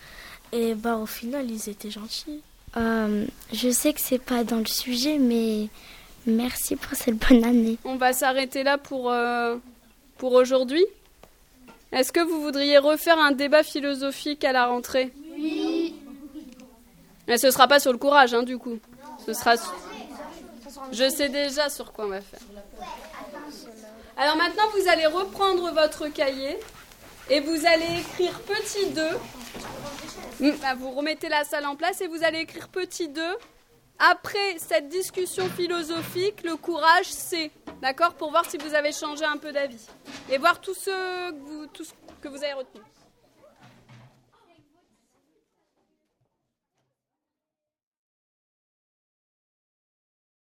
Et 0.51 0.73
bah, 0.75 0.97
au 0.97 1.05
final, 1.05 1.49
ils 1.49 1.69
étaient 1.69 1.89
gentils. 1.91 2.41
Euh, 2.77 3.25
je 3.53 3.69
sais 3.69 3.93
que 3.93 4.01
c'est 4.01 4.19
pas 4.19 4.43
dans 4.43 4.57
le 4.59 4.65
sujet, 4.65 5.17
mais 5.17 5.69
merci 6.25 6.75
pour 6.75 6.95
cette 6.97 7.15
bonne 7.17 7.43
année. 7.45 7.77
On 7.85 7.95
va 7.95 8.11
s'arrêter 8.13 8.63
là 8.63 8.77
pour, 8.77 9.09
euh, 9.09 9.55
pour 10.17 10.33
aujourd'hui. 10.33 10.85
Est-ce 11.91 12.11
que 12.11 12.19
vous 12.19 12.41
voudriez 12.41 12.77
refaire 12.77 13.17
un 13.17 13.31
débat 13.31 13.63
philosophique 13.63 14.43
à 14.43 14.51
la 14.51 14.65
rentrée? 14.67 15.13
Oui. 15.37 15.95
Mais 17.27 17.37
ce 17.37 17.49
sera 17.51 17.67
pas 17.67 17.79
sur 17.79 17.91
le 17.93 17.97
courage, 17.97 18.33
hein, 18.33 18.43
du 18.43 18.57
coup. 18.57 18.77
Ce 19.25 19.33
sera. 19.33 19.55
sur- 19.55 19.73
Je 20.91 21.09
sais 21.09 21.29
déjà 21.29 21.69
sur 21.69 21.93
quoi 21.93 22.05
on 22.05 22.09
va 22.09 22.21
faire. 22.21 22.39
Alors 24.17 24.37
maintenant, 24.37 24.63
vous 24.73 24.87
allez 24.87 25.05
reprendre 25.07 25.71
votre 25.71 26.07
cahier 26.07 26.57
et 27.29 27.41
vous 27.41 27.65
allez 27.65 27.99
écrire 27.99 28.39
petit 28.41 28.89
2. 28.91 29.01
Mm, 30.39 30.51
ah, 30.63 30.75
Vous 30.75 30.91
remettez 30.91 31.27
la 31.27 31.43
salle 31.43 31.65
en 31.65 31.75
place 31.75 31.99
et 31.99 32.07
vous 32.07 32.23
allez 32.23 32.39
écrire 32.39 32.69
petit 32.69 33.09
2. 33.09 33.21
Après 33.99 34.57
cette 34.57 34.87
discussion 34.87 35.49
philosophique, 35.49 36.43
le 36.43 36.55
courage, 36.55 37.07
c'est. 37.07 37.51
D'accord 37.81 38.13
Pour 38.13 38.31
voir 38.31 38.49
si 38.49 38.57
vous 38.57 38.73
avez 38.73 38.93
changé 38.93 39.25
un 39.25 39.37
peu 39.37 39.51
d'avis. 39.51 39.85
Et 40.31 40.37
voir 40.37 40.61
tout 40.61 40.73
ce 40.73 41.31
tout 41.73 41.83
ce 41.83 41.91
que 42.21 42.29
vous 42.29 42.41
avez 42.43 42.53
retenu. 42.53 42.81